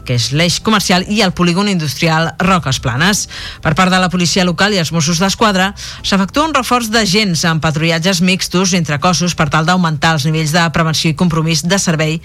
que 0.06 0.18
és 0.18 0.32
l'eix 0.32 0.60
comercial 0.64 1.06
i 1.12 1.22
el 1.26 1.34
polígon 1.36 1.70
industrial 1.72 2.32
Roques 2.40 2.80
Planes. 2.84 3.28
Per 3.64 3.76
part 3.76 3.92
de 3.94 4.00
la 4.02 4.10
policia 4.14 4.46
local 4.48 4.74
i 4.74 4.82
els 4.82 4.94
Mossos 4.96 5.22
d'Esquadra 5.22 5.72
s'efectua 6.02 6.48
un 6.48 6.56
reforç 6.56 6.90
d'agents 6.94 7.46
amb 7.50 7.64
patrullatges 7.64 8.24
mixtos 8.24 8.74
entre 8.78 9.00
cossos 9.04 9.36
per 9.36 9.50
tal 9.54 9.68
d'augmentar 9.68 10.16
els 10.18 10.28
nivells 10.30 10.56
de 10.56 10.66
prevenció 10.74 11.12
i 11.12 11.20
compromís 11.20 11.66
de 11.68 11.80
servei 11.80 12.20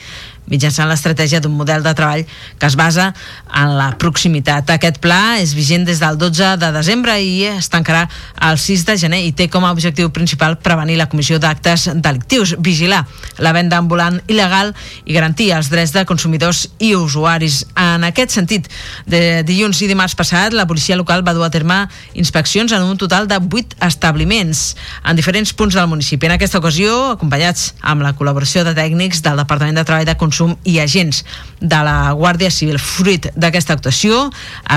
mitjançant 0.49 0.89
l'estratègia 0.89 1.41
d'un 1.45 1.55
model 1.55 1.85
de 1.85 1.93
treball 1.97 2.25
que 2.59 2.67
es 2.67 2.77
basa 2.79 3.11
en 3.55 3.75
la 3.79 3.91
proximitat. 4.01 4.71
Aquest 4.73 5.01
pla 5.05 5.39
és 5.43 5.55
vigent 5.57 5.85
des 5.87 6.01
del 6.01 6.19
12 6.21 6.55
de 6.61 6.71
desembre 6.75 7.19
i 7.21 7.45
es 7.51 7.69
tancarà 7.73 8.07
el 8.49 8.59
6 8.61 8.87
de 8.89 8.97
gener 9.05 9.23
i 9.27 9.35
té 9.37 9.49
com 9.53 9.67
a 9.67 9.73
objectiu 9.75 10.11
principal 10.15 10.59
prevenir 10.65 10.99
la 10.99 11.09
comissió 11.11 11.39
d'actes 11.39 11.89
delictius, 11.95 12.57
vigilar 12.59 13.05
la 13.45 13.53
venda 13.57 13.79
ambulant 13.79 14.21
il·legal 14.27 14.75
i 15.05 15.17
garantir 15.17 15.53
els 15.57 15.71
drets 15.73 15.93
de 15.95 16.07
consumidors 16.09 16.67
i 16.79 16.95
usuaris. 16.97 17.48
En 17.79 18.05
aquest 18.07 18.35
sentit, 18.35 18.69
de 19.09 19.43
dilluns 19.47 19.81
i 19.83 19.89
dimarts 19.91 20.17
passat, 20.19 20.55
la 20.57 20.67
policia 20.69 20.97
local 20.99 21.25
va 21.27 21.35
dur 21.37 21.47
a 21.47 21.51
terme 21.55 21.79
inspeccions 22.19 22.73
en 22.73 22.85
un 22.85 22.99
total 23.01 23.29
de 23.31 23.39
8 23.39 23.79
establiments 23.87 24.77
en 25.05 25.17
diferents 25.19 25.53
punts 25.53 25.77
del 25.79 25.89
municipi. 25.91 26.29
En 26.29 26.37
aquesta 26.37 26.61
ocasió, 26.61 26.95
acompanyats 27.15 27.73
amb 27.81 28.05
la 28.07 28.15
col·laboració 28.19 28.65
de 28.67 28.75
tècnics 28.77 29.23
del 29.25 29.41
Departament 29.41 29.79
de 29.79 29.87
Treball 29.89 30.09
de 30.09 30.17
Consum 30.21 30.57
i 30.65 30.79
agents 30.83 31.25
de 31.61 31.83
la 31.89 32.13
Guàrdia 32.19 32.51
Civil. 32.55 32.79
Fruit 32.79 33.31
d'aquesta 33.35 33.79
actuació 33.79 34.29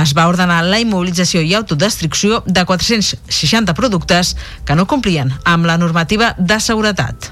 es 0.01 0.15
va 0.17 0.27
ordenar 0.31 0.63
la 0.67 0.81
immobilització 0.81 1.43
i 1.45 1.55
autodestrucció 1.57 2.43
de 2.45 2.65
460 2.65 3.77
productes 3.77 4.35
que 4.65 4.75
no 4.75 4.87
complien 4.87 5.33
amb 5.43 5.69
la 5.69 5.77
normativa 5.81 6.35
de 6.37 6.59
seguretat. 6.59 7.31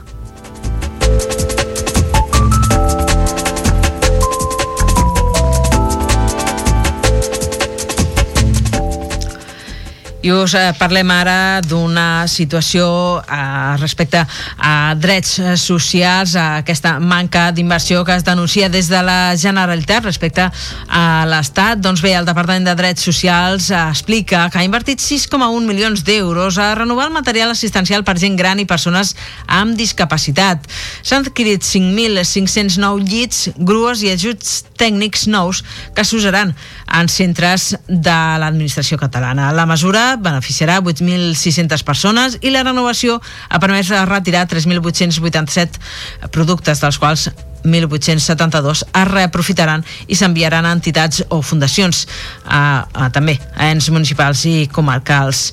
I 10.20 10.34
us 10.36 10.52
eh, 10.52 10.74
parlem 10.76 11.08
ara 11.16 11.62
d'una 11.64 12.26
situació 12.28 12.86
eh, 13.24 13.76
respecte 13.80 14.20
a 14.20 14.94
drets 15.00 15.38
eh, 15.40 15.54
socials, 15.56 16.34
a 16.36 16.58
aquesta 16.60 16.98
manca 17.00 17.46
d'inversió 17.56 18.02
que 18.04 18.18
es 18.20 18.26
denuncia 18.28 18.68
des 18.68 18.90
de 18.92 19.00
la 19.00 19.38
Generalitat 19.40 20.04
respecte 20.04 20.44
a 20.44 21.04
l'Estat. 21.24 21.80
Doncs 21.80 22.04
bé, 22.04 22.12
el 22.20 22.28
Departament 22.28 22.68
de 22.68 22.74
Drets 22.76 23.08
Socials 23.08 23.70
eh, 23.72 23.80
explica 23.80 24.50
que 24.52 24.60
ha 24.60 24.66
invertit 24.68 25.00
6,1 25.00 25.64
milions 25.64 26.04
d'euros 26.04 26.60
a 26.60 26.74
renovar 26.76 27.08
el 27.08 27.16
material 27.16 27.56
assistencial 27.56 28.04
per 28.04 28.18
gent 28.20 28.36
gran 28.36 28.60
i 28.60 28.68
persones 28.68 29.16
amb 29.48 29.80
discapacitat. 29.80 30.68
S'han 31.00 31.30
adquirit 31.30 31.64
5.509 31.64 33.08
llits, 33.08 33.46
grues 33.56 34.04
i 34.04 34.12
ajuts 34.12 34.66
tècnics 34.76 35.30
nous 35.32 35.64
que 35.96 36.04
s'usaran 36.04 36.52
en 36.92 37.08
centres 37.08 37.72
de 37.88 38.20
l'administració 38.44 39.00
catalana. 39.00 39.54
La 39.56 39.68
mesura 39.70 40.09
beneficiarà 40.18 40.80
8.600 40.82 41.84
persones 41.86 42.40
i 42.42 42.54
la 42.54 42.64
renovació 42.64 43.20
ha 43.50 43.60
permès 43.62 43.92
retirar 44.10 44.48
3.887 44.50 46.32
productes, 46.34 46.82
dels 46.82 46.98
quals 47.02 47.30
1.872 47.64 48.86
es 48.88 49.08
reaprofitaran 49.12 49.84
i 50.08 50.16
s'enviaran 50.16 50.66
a 50.66 50.74
entitats 50.76 51.24
o 51.30 51.42
fundacions, 51.42 52.06
a, 52.46 52.88
a, 52.94 53.10
també 53.14 53.40
a 53.56 53.70
ens 53.74 53.90
municipals 53.92 54.46
i 54.48 54.58
comarcals. 54.72 55.50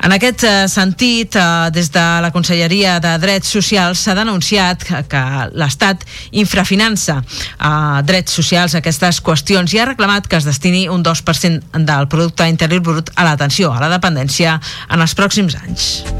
En 0.00 0.14
aquest 0.16 0.44
eh, 0.48 0.68
sentit, 0.68 1.36
eh, 1.36 1.70
des 1.74 1.90
de 1.92 2.04
la 2.24 2.30
Conselleria 2.32 2.98
de 3.04 3.12
Drets 3.20 3.50
Socials 3.52 4.00
s'ha 4.00 4.14
denunciat 4.16 4.86
que, 5.10 5.24
l'Estat 5.60 6.06
infrafinança 6.40 7.18
eh, 7.20 8.00
drets 8.08 8.32
socials 8.40 8.76
aquestes 8.78 9.20
qüestions 9.24 9.74
i 9.74 9.82
ha 9.82 9.90
reclamat 9.90 10.28
que 10.30 10.40
es 10.40 10.48
destini 10.48 10.86
un 10.88 11.04
2% 11.04 11.84
del 11.84 12.08
producte 12.08 12.48
interior 12.48 12.80
brut 12.80 13.12
a 13.16 13.28
l'atenció 13.28 13.74
a 13.74 13.84
la 13.84 13.92
dependència 13.92 14.56
en 14.88 15.04
els 15.04 15.16
pròxims 15.18 15.58
anys. 15.60 16.19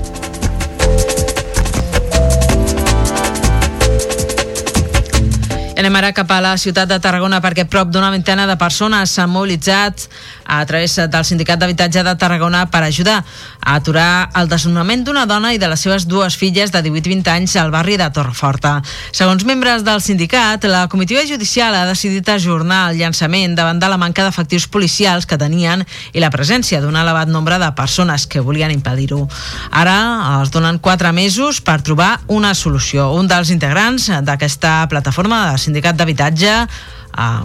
Anem 5.81 5.95
ara 5.97 6.11
cap 6.13 6.29
a 6.29 6.43
la 6.45 6.51
ciutat 6.61 6.91
de 6.91 6.99
Tarragona 7.01 7.39
perquè 7.41 7.65
prop 7.65 7.89
d'una 7.89 8.11
vintena 8.13 8.45
de 8.45 8.53
persones 8.61 9.15
s'han 9.17 9.31
mobilitzat 9.33 10.03
a 10.45 10.59
través 10.69 10.99
del 11.09 11.25
Sindicat 11.25 11.57
d'Habitatge 11.57 12.03
de 12.05 12.13
Tarragona 12.21 12.67
per 12.69 12.83
ajudar 12.85 13.23
a 13.23 13.77
aturar 13.79 14.29
el 14.37 14.51
desnonament 14.51 15.07
d'una 15.07 15.25
dona 15.25 15.55
i 15.55 15.61
de 15.63 15.71
les 15.73 15.81
seves 15.81 16.05
dues 16.05 16.37
filles 16.37 16.69
de 16.75 16.83
18 16.85 17.09
i 17.09 17.15
20 17.15 17.31
anys 17.33 17.55
al 17.57 17.71
barri 17.73 17.97
de 17.97 18.11
Torreforta. 18.13 18.83
Segons 19.11 19.47
membres 19.49 19.81
del 19.87 20.03
sindicat, 20.05 20.67
la 20.69 20.83
comitiva 20.93 21.23
judicial 21.25 21.73
ha 21.73 21.87
decidit 21.89 22.29
ajornar 22.29 22.91
el 22.91 23.01
llançament 23.01 23.57
davant 23.57 23.81
de 23.81 23.89
la 23.89 23.97
manca 23.97 24.27
d'efectius 24.27 24.69
policials 24.69 25.25
que 25.25 25.41
tenien 25.41 25.87
i 26.13 26.21
la 26.21 26.29
presència 26.35 26.83
d'un 26.85 27.01
elevat 27.01 27.33
nombre 27.33 27.57
de 27.57 27.73
persones 27.73 28.27
que 28.27 28.45
volien 28.45 28.77
impedir-ho. 28.77 29.23
Ara 29.71 29.97
es 30.43 30.53
donen 30.53 30.77
quatre 30.77 31.15
mesos 31.17 31.63
per 31.65 31.81
trobar 31.81 32.19
una 32.29 32.53
solució. 32.53 33.15
Un 33.17 33.33
dels 33.33 33.49
integrants 33.49 34.11
d'aquesta 34.29 34.85
plataforma 34.93 35.47
de 35.47 35.57
sindicat 35.71 35.97
d'habitatge, 35.97 36.59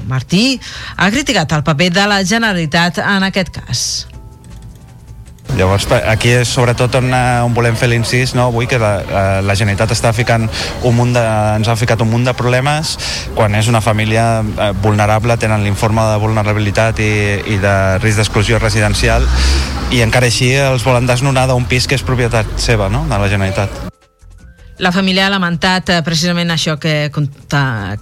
Martí, 0.09 0.59
ha 0.97 1.07
criticat 1.13 1.51
el 1.53 1.63
paper 1.63 1.93
de 1.93 2.09
la 2.09 2.19
Generalitat 2.25 3.01
en 3.05 3.23
aquest 3.29 3.55
cas. 3.55 3.87
Llavors, 5.55 5.85
aquí 6.09 6.33
és 6.35 6.49
sobretot 6.51 6.97
on, 6.97 7.13
eh, 7.13 7.43
on 7.45 7.53
volem 7.55 7.77
fer 7.79 7.87
l'incís, 7.87 8.33
no? 8.35 8.49
avui 8.49 8.67
que 8.67 8.79
la, 8.81 8.91
la, 9.07 9.23
la 9.45 9.55
Generalitat 9.55 9.93
està 9.95 10.11
ficant 10.11 10.49
un 10.83 10.95
munt 10.97 11.13
de, 11.15 11.23
ens 11.55 11.69
ha 11.69 11.77
ficat 11.79 12.01
un 12.03 12.09
munt 12.11 12.25
de 12.27 12.33
problemes 12.35 12.95
quan 13.37 13.55
és 13.55 13.69
una 13.71 13.79
família 13.79 14.41
eh, 14.41 14.71
vulnerable, 14.83 15.37
tenen 15.39 15.63
l'informe 15.63 16.03
de 16.11 16.19
vulnerabilitat 16.19 16.99
i, 16.99 17.11
i 17.55 17.59
de 17.61 17.75
risc 18.03 18.19
d'exclusió 18.19 18.59
residencial 18.59 19.23
i 19.95 20.03
encara 20.03 20.27
així 20.27 20.51
els 20.59 20.83
volen 20.83 21.07
desnonar 21.07 21.47
d'un 21.47 21.69
pis 21.69 21.87
que 21.87 21.95
és 21.95 22.03
propietat 22.03 22.57
seva, 22.59 22.89
no?, 22.91 23.05
de 23.07 23.15
la 23.21 23.29
Generalitat. 23.31 23.94
La 24.77 24.91
família 24.91 25.27
ha 25.27 25.31
lamentat 25.31 25.87
eh, 25.87 26.01
precisament 26.03 26.49
això 26.51 26.73
que, 26.75 27.07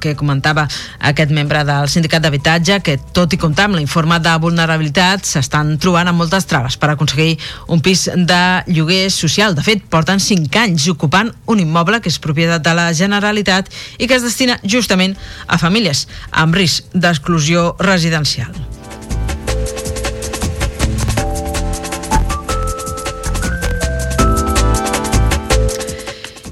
que 0.01 0.13
comentava 0.17 0.63
aquest 1.05 1.29
membre 1.29 1.61
del 1.67 1.85
sindicat 1.91 2.23
d'habitatge, 2.25 2.79
que 2.81 2.97
tot 3.13 3.35
i 3.35 3.37
comptar 3.37 3.67
amb 3.69 3.77
l'informe 3.77 4.17
de 4.17 4.33
vulnerabilitat 4.41 5.29
s'estan 5.29 5.75
trobant 5.77 6.09
amb 6.09 6.23
moltes 6.23 6.49
traves 6.49 6.79
per 6.81 6.89
aconseguir 6.89 7.37
un 7.69 7.85
pis 7.85 8.07
de 8.09 8.41
lloguer 8.73 9.05
social. 9.13 9.53
De 9.53 9.61
fet, 9.61 9.85
porten 9.85 10.17
5 10.17 10.63
anys 10.65 10.89
ocupant 10.89 11.29
un 11.45 11.61
immoble 11.61 12.01
que 12.01 12.09
és 12.09 12.17
propietat 12.17 12.65
de 12.65 12.73
la 12.73 12.89
Generalitat 12.97 13.69
i 13.99 14.09
que 14.09 14.17
es 14.17 14.25
destina 14.25 14.57
justament 14.65 15.13
a 15.45 15.61
famílies 15.61 16.07
amb 16.31 16.57
risc 16.57 16.89
d'exclusió 16.97 17.75
residencial. 17.77 18.72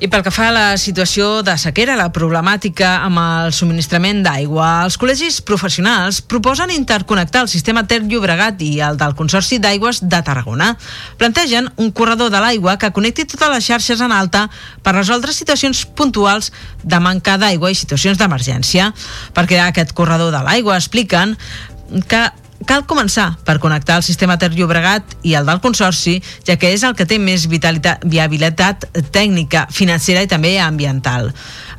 I 0.01 0.07
pel 0.09 0.23
que 0.25 0.31
fa 0.33 0.47
a 0.49 0.53
la 0.55 0.77
situació 0.81 1.43
de 1.45 1.53
sequera, 1.61 1.93
la 1.93 2.07
problemàtica 2.09 3.03
amb 3.05 3.19
el 3.21 3.51
subministrament 3.53 4.23
d'aigua, 4.25 4.69
els 4.87 4.97
col·legis 4.97 5.37
professionals 5.45 6.23
proposen 6.25 6.73
interconnectar 6.73 7.43
el 7.45 7.51
sistema 7.51 7.83
Ter 7.85 7.99
Llobregat 8.07 8.63
i 8.65 8.71
el 8.81 8.97
del 8.97 9.13
Consorci 9.19 9.59
d'Aigües 9.61 10.01
de 10.01 10.23
Tarragona. 10.25 10.71
Plantegen 11.21 11.69
un 11.77 11.93
corredor 11.93 12.33
de 12.33 12.41
l'aigua 12.41 12.79
que 12.81 12.89
connecti 12.95 13.27
totes 13.29 13.53
les 13.53 13.69
xarxes 13.69 14.01
en 14.01 14.09
alta 14.17 14.47
per 14.81 14.97
resoldre 14.97 15.37
situacions 15.37 15.85
puntuals 15.85 16.49
de 16.81 16.97
manca 16.97 17.37
d'aigua 17.37 17.69
i 17.69 17.77
situacions 17.77 18.17
d'emergència. 18.17 18.89
Per 19.37 19.45
crear 19.45 19.69
aquest 19.69 19.93
corredor 19.93 20.33
de 20.33 20.41
l'aigua, 20.41 20.81
expliquen 20.81 21.37
que 22.09 22.25
cal 22.67 22.85
començar 22.89 23.31
per 23.45 23.57
connectar 23.59 23.97
el 23.99 24.05
sistema 24.05 24.37
Ter 24.39 24.51
Llobregat 24.53 25.15
i 25.27 25.35
el 25.37 25.47
del 25.49 25.61
Consorci, 25.63 26.19
ja 26.47 26.57
que 26.61 26.71
és 26.75 26.83
el 26.87 26.95
que 26.97 27.07
té 27.09 27.17
més 27.21 27.47
vitalitat, 27.51 28.05
viabilitat 28.05 28.87
tècnica, 29.13 29.67
financera 29.71 30.23
i 30.23 30.29
també 30.31 30.57
ambiental. 30.61 31.31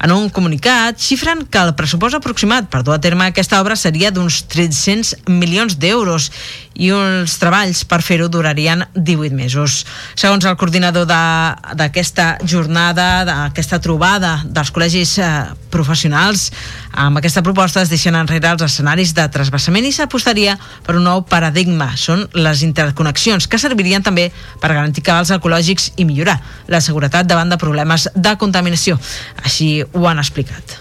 En 0.02 0.10
un 0.10 0.30
comunicat 0.34 0.98
xifren 0.98 1.44
que 1.46 1.60
el 1.62 1.76
pressupost 1.78 2.16
aproximat 2.18 2.66
per 2.66 2.80
dur 2.82 2.96
a 2.96 3.00
terme 3.02 3.28
aquesta 3.28 3.60
obra 3.62 3.76
seria 3.78 4.10
d'uns 4.10 4.40
300 4.50 5.28
milions 5.30 5.76
d'euros 5.78 6.26
i 6.74 6.88
els 6.90 7.36
treballs 7.38 7.84
per 7.86 8.00
fer-ho 8.02 8.26
durarien 8.32 8.82
18 8.96 9.36
mesos. 9.36 9.84
Segons 10.18 10.44
el 10.48 10.56
coordinador 10.58 11.06
d'aquesta 11.06 12.38
jornada, 12.42 13.24
d'aquesta 13.28 13.78
trobada 13.84 14.40
dels 14.44 14.72
col·legis 14.74 15.18
eh, 15.22 15.30
professionals, 15.70 16.48
amb 16.92 17.20
aquesta 17.20 17.44
proposta 17.44 17.84
es 17.84 17.92
deixen 17.92 18.16
enrere 18.18 18.50
els 18.52 18.64
escenaris 18.66 19.14
de 19.16 19.24
trasbassament 19.32 19.86
i 19.88 19.92
s'apostaria 19.94 20.58
per 20.84 20.96
un 20.98 21.06
nou 21.06 21.22
paradigma. 21.28 21.92
Són 21.96 22.26
les 22.34 22.64
interconnexions, 22.66 23.46
que 23.46 23.60
servirien 23.60 24.02
també 24.04 24.30
per 24.60 24.72
garantir 24.74 25.04
cabals 25.06 25.32
ecològics 25.32 25.92
i 25.96 26.08
millorar 26.08 26.40
la 26.72 26.82
seguretat 26.84 27.28
davant 27.28 27.52
de 27.52 27.60
problemes 27.60 28.08
de 28.14 28.34
contaminació. 28.40 28.98
Així 29.44 29.84
ho 29.92 30.06
han 30.08 30.18
explicat. 30.18 30.78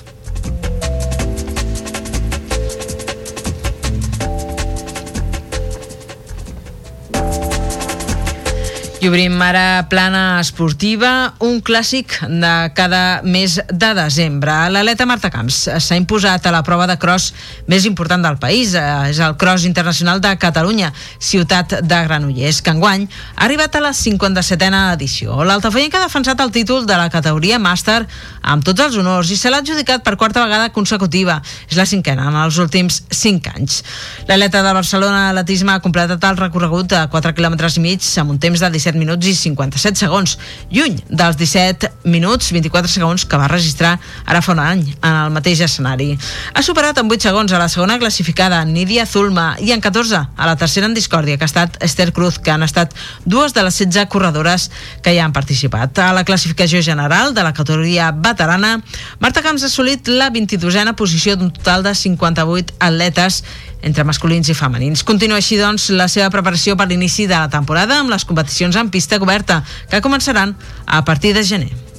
I 9.01 9.07
obrim 9.09 9.39
ara 9.41 9.87
plana 9.89 10.37
esportiva, 10.37 11.33
un 11.41 11.55
clàssic 11.65 12.19
de 12.29 12.51
cada 12.77 13.23
mes 13.25 13.55
de 13.57 13.87
desembre. 13.97 14.53
L'atleta 14.69 15.07
Marta 15.09 15.31
Camps 15.33 15.55
s'ha 15.81 15.97
imposat 15.97 16.45
a 16.45 16.51
la 16.53 16.59
prova 16.61 16.85
de 16.85 16.99
cross 17.01 17.31
més 17.65 17.87
important 17.89 18.21
del 18.21 18.37
país. 18.37 18.75
Eh, 18.77 18.83
És 19.09 19.17
el 19.17 19.33
cross 19.41 19.65
internacional 19.65 20.21
de 20.21 20.35
Catalunya, 20.37 20.91
ciutat 21.17 21.79
de 21.81 22.01
Granollers, 22.05 22.61
que 22.61 22.69
enguany 22.69 23.07
ha 23.09 23.45
arribat 23.47 23.75
a 23.75 23.81
la 23.81 23.89
57a 23.89 24.93
edició. 24.93 25.41
L'Altafoyenca 25.49 25.97
ha 25.97 26.05
defensat 26.05 26.39
el 26.39 26.51
títol 26.51 26.85
de 26.85 26.93
la 26.93 27.09
categoria 27.09 27.57
màster 27.57 28.05
amb 28.43 28.63
tots 28.63 28.85
els 28.85 28.99
honors 29.01 29.31
i 29.31 29.35
se 29.35 29.49
l'ha 29.49 29.63
adjudicat 29.65 30.05
per 30.05 30.13
quarta 30.15 30.45
vegada 30.45 30.69
consecutiva. 30.69 31.41
És 31.67 31.75
la 31.75 31.87
cinquena 31.89 32.29
en 32.29 32.37
els 32.43 32.61
últims 32.61 33.01
5 33.09 33.49
anys. 33.55 33.81
L'atleta 34.29 34.61
de 34.61 34.77
Barcelona 34.77 35.31
Atletisme 35.31 35.73
ha 35.73 35.81
completat 35.81 36.23
el 36.29 36.37
recorregut 36.37 36.93
de 36.93 37.01
4 37.09 37.33
km 37.33 37.57
i 37.65 37.85
mig 37.89 38.13
amb 38.21 38.37
un 38.37 38.37
temps 38.37 38.59
de 38.61 38.69
17 38.69 38.90
minuts 38.99 39.27
i 39.27 39.35
57 39.35 39.99
segons, 39.99 40.37
lluny 40.71 40.97
dels 41.09 41.37
17 41.39 41.89
minuts 42.03 42.51
24 42.51 42.91
segons 42.91 43.25
que 43.25 43.39
va 43.39 43.49
registrar 43.51 43.97
ara 44.25 44.41
fa 44.41 44.53
un 44.55 44.61
any 44.63 44.83
en 44.89 45.11
el 45.11 45.31
mateix 45.35 45.61
escenari. 45.65 46.15
Ha 46.53 46.63
superat 46.65 46.97
en 47.01 47.11
8 47.11 47.29
segons 47.29 47.53
a 47.53 47.59
la 47.61 47.69
segona 47.69 47.99
classificada 48.01 48.63
Nidia 48.65 49.05
Zulma 49.05 49.55
i 49.59 49.71
en 49.71 49.81
14 49.81 50.21
a 50.35 50.49
la 50.49 50.55
tercera 50.57 50.89
en 50.89 50.95
discòrdia 50.97 51.37
que 51.37 51.45
ha 51.45 51.51
estat 51.51 51.77
Esther 51.83 52.11
Cruz, 52.13 52.39
que 52.39 52.51
han 52.51 52.63
estat 52.63 52.95
dues 53.25 53.53
de 53.53 53.63
les 53.63 53.77
16 53.77 54.07
corredores 54.11 54.69
que 55.03 55.13
hi 55.13 55.19
han 55.19 55.33
participat. 55.33 55.99
A 55.99 56.11
la 56.13 56.25
classificació 56.25 56.81
general 56.83 57.33
de 57.33 57.43
la 57.43 57.53
categoria 57.53 58.11
veterana, 58.11 58.79
Marta 59.19 59.41
Camps 59.41 59.63
ha 59.63 59.71
assolit 59.71 60.07
la 60.07 60.31
22a 60.31 60.95
posició 60.95 61.35
d'un 61.35 61.51
total 61.51 61.83
de 61.83 61.95
58 61.95 62.75
atletes 62.79 63.43
entre 63.81 64.05
masculins 64.07 64.49
i 64.49 64.57
femenins. 64.57 65.03
Continua 65.03 65.41
així, 65.41 65.59
doncs, 65.59 65.89
la 65.93 66.09
seva 66.11 66.31
preparació 66.33 66.77
per 66.77 66.89
l'inici 66.89 67.27
de 67.27 67.37
la 67.37 67.51
temporada 67.51 67.99
amb 67.99 68.13
les 68.13 68.25
competicions 68.25 68.77
en 68.79 68.89
pista 68.93 69.19
coberta, 69.19 69.63
que 69.89 70.01
començaran 70.01 70.55
a 70.85 71.05
partir 71.05 71.33
de 71.37 71.43
gener. 71.43 71.90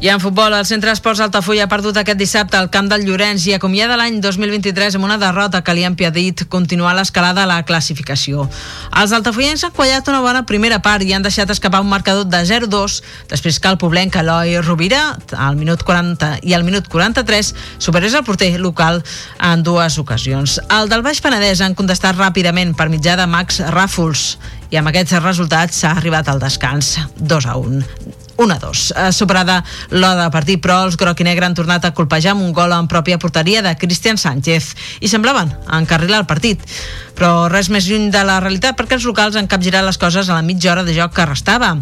I 0.00 0.08
en 0.10 0.20
futbol, 0.20 0.54
el 0.54 0.64
Centre 0.64 0.92
Esports 0.94 1.18
Altafulla 1.18 1.64
ha 1.66 1.70
perdut 1.70 1.96
aquest 1.98 2.20
dissabte 2.20 2.54
al 2.54 2.68
camp 2.70 2.86
del 2.86 3.02
Llorenç 3.02 3.48
i 3.48 3.54
acomiada 3.56 3.96
l'any 3.98 4.20
2023 4.22 4.94
amb 4.94 5.08
una 5.08 5.16
derrota 5.18 5.58
que 5.66 5.74
li 5.74 5.82
ha 5.82 5.90
impedit 5.90 6.44
continuar 6.46 6.92
l'escalada 6.94 7.42
a 7.42 7.48
la 7.50 7.64
classificació. 7.66 8.44
Els 8.94 9.14
altafullens 9.16 9.64
han 9.66 9.74
quallat 9.74 10.06
una 10.06 10.20
bona 10.22 10.44
primera 10.46 10.78
part 10.84 11.02
i 11.02 11.16
han 11.16 11.26
deixat 11.26 11.50
escapar 11.50 11.80
un 11.82 11.90
marcador 11.90 12.28
de 12.30 12.44
0-2 12.46 13.00
després 13.32 13.58
que 13.58 13.72
el 13.74 13.80
poblenc 13.82 14.20
Eloi 14.22 14.60
Rovira 14.62 15.02
al 15.34 15.58
minut 15.58 15.82
40 15.82 16.30
i 16.46 16.54
al 16.54 16.62
minut 16.62 16.86
43 16.86 17.50
superés 17.82 18.14
el 18.14 18.22
porter 18.22 18.52
local 18.62 19.02
en 19.50 19.66
dues 19.66 19.98
ocasions. 19.98 20.60
El 20.78 20.94
del 20.94 21.02
Baix 21.02 21.18
Penedès 21.26 21.58
han 21.58 21.74
contestat 21.74 22.14
ràpidament 22.22 22.76
per 22.78 22.86
mitjà 22.86 23.18
de 23.18 23.26
Max 23.26 23.58
Ràfols 23.74 24.36
i 24.70 24.78
amb 24.78 24.94
aquests 24.94 25.18
resultats 25.26 25.82
s'ha 25.82 25.96
arribat 25.98 26.30
al 26.30 26.38
descans 26.38 27.00
2 27.18 27.50
a 27.50 27.58
1. 27.58 28.27
1 28.38 28.54
a 28.54 28.58
2. 28.62 28.84
Eh, 28.96 29.12
superada 29.12 29.58
l'hora 29.90 30.24
de 30.24 30.30
partit, 30.32 30.62
però 30.62 30.84
els 30.86 30.96
groc 30.96 31.20
i 31.20 31.26
negre 31.26 31.44
han 31.44 31.56
tornat 31.58 31.84
a 31.84 31.92
colpejar 31.92 32.32
amb 32.36 32.46
un 32.46 32.54
gol 32.56 32.72
en 32.72 32.88
pròpia 32.88 33.18
porteria 33.18 33.62
de 33.66 33.74
Cristian 33.76 34.16
Sánchez 34.16 34.70
i 35.00 35.10
semblaven 35.10 35.50
encarrilar 35.80 36.22
el 36.22 36.30
partit. 36.30 36.62
Però 37.18 37.48
res 37.50 37.68
més 37.68 37.90
lluny 37.90 38.12
de 38.14 38.22
la 38.24 38.38
realitat 38.40 38.78
perquè 38.78 38.96
els 38.96 39.08
locals 39.10 39.36
han 39.36 39.50
capgirat 39.50 39.84
les 39.84 39.98
coses 39.98 40.30
a 40.30 40.38
la 40.38 40.46
mitja 40.46 40.72
hora 40.72 40.86
de 40.86 40.94
joc 40.94 41.18
que 41.18 41.26
restava. 41.26 41.74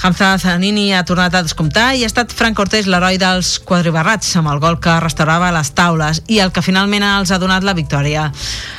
Hamza 0.00 0.38
Zanini 0.38 0.92
ha 0.94 1.02
tornat 1.02 1.34
a 1.34 1.40
descomptar 1.42 1.88
i 1.98 2.04
ha 2.04 2.08
estat 2.08 2.30
Frank 2.30 2.54
Cortés 2.54 2.86
l'heroi 2.86 3.16
dels 3.18 3.56
quadribarrats 3.66 4.30
amb 4.38 4.52
el 4.52 4.60
gol 4.62 4.76
que 4.78 4.94
restaurava 5.02 5.50
les 5.50 5.72
taules 5.74 6.20
i 6.30 6.38
el 6.38 6.52
que 6.54 6.62
finalment 6.62 7.02
els 7.02 7.32
ha 7.34 7.38
donat 7.42 7.66
la 7.66 7.74
victòria. 7.74 8.28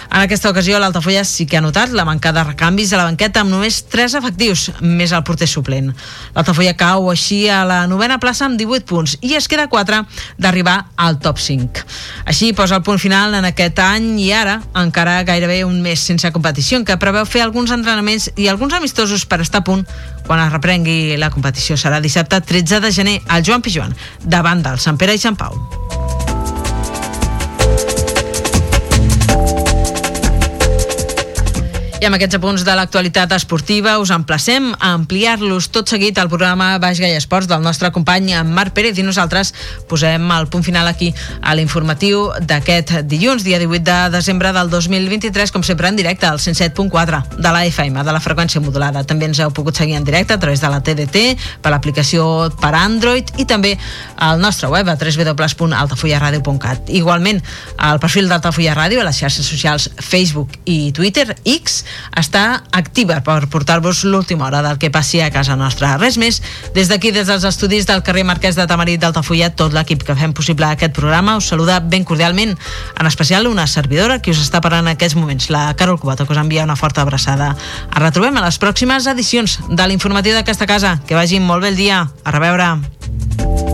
En 0.09 0.23
aquesta 0.23 0.49
ocasió 0.49 0.79
l'Altafolla 0.79 1.25
sí 1.27 1.45
que 1.45 1.59
ha 1.59 1.61
notat 1.61 1.91
la 1.93 2.05
manca 2.07 2.31
de 2.33 2.43
recanvis 2.47 2.93
a 2.93 3.01
la 3.01 3.05
banqueta 3.05 3.43
amb 3.43 3.51
només 3.51 3.81
3 3.91 4.15
efectius, 4.17 4.63
més 4.81 5.11
el 5.13 5.25
porter 5.27 5.45
suplent. 5.47 5.91
L'Altafolla 6.33 6.73
cau 6.79 7.11
així 7.11 7.43
a 7.51 7.59
la 7.67 7.81
novena 7.91 8.17
plaça 8.17 8.47
amb 8.47 8.57
18 8.57 8.87
punts 8.89 9.17
i 9.21 9.35
es 9.37 9.49
queda 9.51 9.67
4 9.69 9.99
d'arribar 10.39 10.77
al 10.95 11.19
top 11.19 11.37
5. 11.43 11.83
Així 12.31 12.53
posa 12.57 12.79
el 12.79 12.85
punt 12.87 12.97
final 12.97 13.35
en 13.37 13.49
aquest 13.51 13.83
any 13.83 14.15
i 14.23 14.31
ara 14.33 14.61
encara 14.81 15.19
gairebé 15.27 15.65
un 15.67 15.81
mes 15.83 15.99
sense 15.99 16.31
competició 16.31 16.79
en 16.79 16.87
què 16.87 16.97
preveu 16.97 17.27
fer 17.27 17.43
alguns 17.43 17.75
entrenaments 17.75 18.31
i 18.37 18.47
alguns 18.47 18.73
amistosos 18.79 19.27
per 19.27 19.43
estar 19.43 19.61
a 19.61 19.67
punt 19.67 19.85
quan 20.25 20.41
es 20.45 20.51
reprengui 20.53 21.08
la 21.17 21.31
competició. 21.33 21.77
Serà 21.77 22.01
dissabte 22.03 22.41
13 22.41 22.81
de 22.83 22.91
gener 22.91 23.19
al 23.27 23.45
Joan 23.45 23.65
Pijuan, 23.65 23.95
davant 24.21 24.61
del 24.65 24.79
Sant 24.79 24.99
Pere 24.99 25.15
i 25.17 25.21
Sant 25.21 25.39
Pau. 25.39 25.57
I 31.99 32.05
amb 32.07 32.15
aquests 32.15 32.37
apunts 32.37 32.61
de 32.63 32.71
l'actualitat 32.79 33.33
esportiva 33.35 33.97
us 33.99 34.13
emplacem 34.15 34.69
a 34.71 34.93
ampliar-los 34.95 35.65
tot 35.75 35.91
seguit 35.91 36.15
al 36.21 36.29
programa 36.31 36.69
Baix 36.79 37.01
Gai 37.03 37.11
Esports 37.17 37.49
del 37.51 37.59
nostre 37.59 37.89
company 37.91 38.29
Marc 38.47 38.71
Pérez 38.77 39.01
i 39.01 39.03
nosaltres 39.03 39.49
posem 39.91 40.31
el 40.31 40.47
punt 40.47 40.63
final 40.63 40.87
aquí 40.87 41.09
a 41.43 41.57
l'informatiu 41.59 42.29
d'aquest 42.39 43.01
dilluns, 43.03 43.43
dia 43.43 43.59
18 43.59 43.83
de 43.83 43.97
desembre 44.13 44.53
del 44.55 44.71
2023, 44.71 45.51
com 45.51 45.65
sempre 45.67 45.91
en 45.91 45.99
directe 45.99 46.29
al 46.29 46.39
107.4 46.39 47.35
de 47.35 47.51
la 47.51 47.65
FM, 47.67 48.05
de 48.07 48.15
la 48.15 48.23
freqüència 48.23 48.63
modulada. 48.63 49.03
També 49.03 49.27
ens 49.27 49.43
heu 49.43 49.51
pogut 49.51 49.75
seguir 49.75 49.99
en 49.99 50.07
directe 50.07 50.37
a 50.37 50.39
través 50.39 50.63
de 50.63 50.71
la 50.71 50.79
TDT, 50.79 51.25
per 51.59 51.75
l'aplicació 51.75 52.47
per 52.63 52.71
Android 52.79 53.35
i 53.43 53.45
també 53.49 53.73
al 54.15 54.39
nostre 54.39 54.71
web 54.71 54.87
a 54.87 54.95
www.altafullaradio.cat. 54.95 56.95
Igualment, 56.95 57.43
al 57.75 57.99
perfil 57.99 58.31
d'Altafulla 58.31 58.79
Ràdio, 58.79 59.03
a 59.03 59.09
les 59.11 59.19
xarxes 59.19 59.51
socials 59.51 59.91
Facebook 59.99 60.55
i 60.63 60.93
Twitter, 60.95 61.35
X, 61.43 61.83
està 62.17 62.63
activa 62.71 63.19
per 63.25 63.47
portar-vos 63.51 64.03
l'última 64.03 64.47
hora 64.47 64.61
del 64.65 64.77
que 64.77 64.91
passi 64.91 65.21
a 65.21 65.31
casa 65.31 65.55
nostra. 65.59 65.95
Res 65.97 66.17
més, 66.21 66.41
des 66.75 66.89
d'aquí, 66.91 67.11
des 67.15 67.27
dels 67.27 67.45
estudis 67.47 67.87
del 67.89 68.03
carrer 68.03 68.25
Marquès 68.27 68.57
de 68.59 68.67
Tamarit 68.67 69.01
d'Altafulla, 69.01 69.51
tot 69.51 69.73
l'equip 69.73 70.03
que 70.07 70.17
fem 70.19 70.33
possible 70.33 70.67
aquest 70.67 70.95
programa 70.97 71.37
us 71.37 71.49
saluda 71.51 71.79
ben 71.79 72.03
cordialment, 72.03 72.55
en 72.99 73.09
especial 73.09 73.47
una 73.47 73.67
servidora 73.67 74.19
que 74.21 74.31
us 74.31 74.41
està 74.43 74.61
parlant 74.61 74.87
en 74.87 74.93
aquests 74.95 75.17
moments, 75.19 75.49
la 75.53 75.67
Carol 75.75 75.99
Cubata, 75.99 76.25
que 76.25 76.33
us 76.33 76.41
envia 76.41 76.67
una 76.67 76.77
forta 76.79 77.01
abraçada. 77.01 77.55
Ens 77.89 78.03
retrobem 78.03 78.37
a 78.37 78.45
les 78.45 78.59
pròximes 78.61 79.07
edicions 79.09 79.59
de 79.69 79.89
l'informatiu 79.89 80.37
d'aquesta 80.37 80.69
casa. 80.69 80.97
Que 81.07 81.17
vagi 81.17 81.39
molt 81.39 81.63
bé 81.63 81.73
el 81.73 81.79
dia. 81.79 82.05
A 82.23 82.31
reveure. 82.35 83.68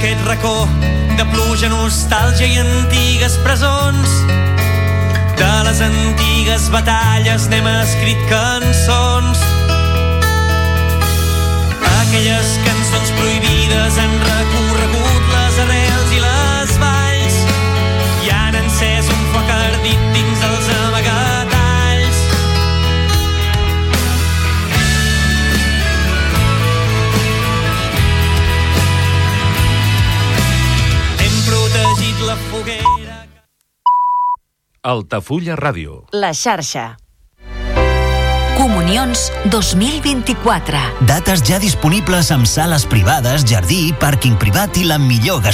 Aquest 0.00 0.20
racó 0.24 0.66
de 1.18 1.24
pluja, 1.28 1.68
nostàlgia 1.68 2.46
i 2.48 2.56
antigues 2.62 3.34
presons. 3.44 4.14
De 5.36 5.50
les 5.66 5.80
antigues 5.84 6.68
batalles 6.72 7.48
n'hem 7.52 7.66
escrit 7.68 8.22
cançons. 8.30 9.42
Aquelles 11.90 12.54
cançons 12.64 13.12
prohibides 13.18 13.98
han 14.00 14.16
recorregut 14.24 15.34
les 15.34 15.58
arrels 15.66 16.14
i 16.16 16.22
les 16.24 16.78
valls 16.84 17.42
i 18.24 18.32
han 18.38 18.56
encès 18.62 19.12
un 19.12 19.26
foc 19.34 19.52
ardit 19.58 20.08
dins 20.16 20.48
els 20.48 20.72
amagatalls. 20.78 20.89
La 32.26 32.36
foguera 32.36 33.26
Altafulla 34.82 35.56
Ràdio. 35.56 36.06
La 36.16 36.32
xarxa. 36.32 36.96
Comunions 38.56 39.26
2024. 39.52 40.80
Dates 41.08 41.42
ja 41.44 41.58
disponibles 41.60 42.30
amb 42.32 42.48
sales 42.48 42.86
privades, 42.88 43.44
jardí, 43.48 43.92
pàrquing 44.00 44.38
privat 44.40 44.76
i 44.80 44.86
la 44.88 44.96
millor 45.00 45.40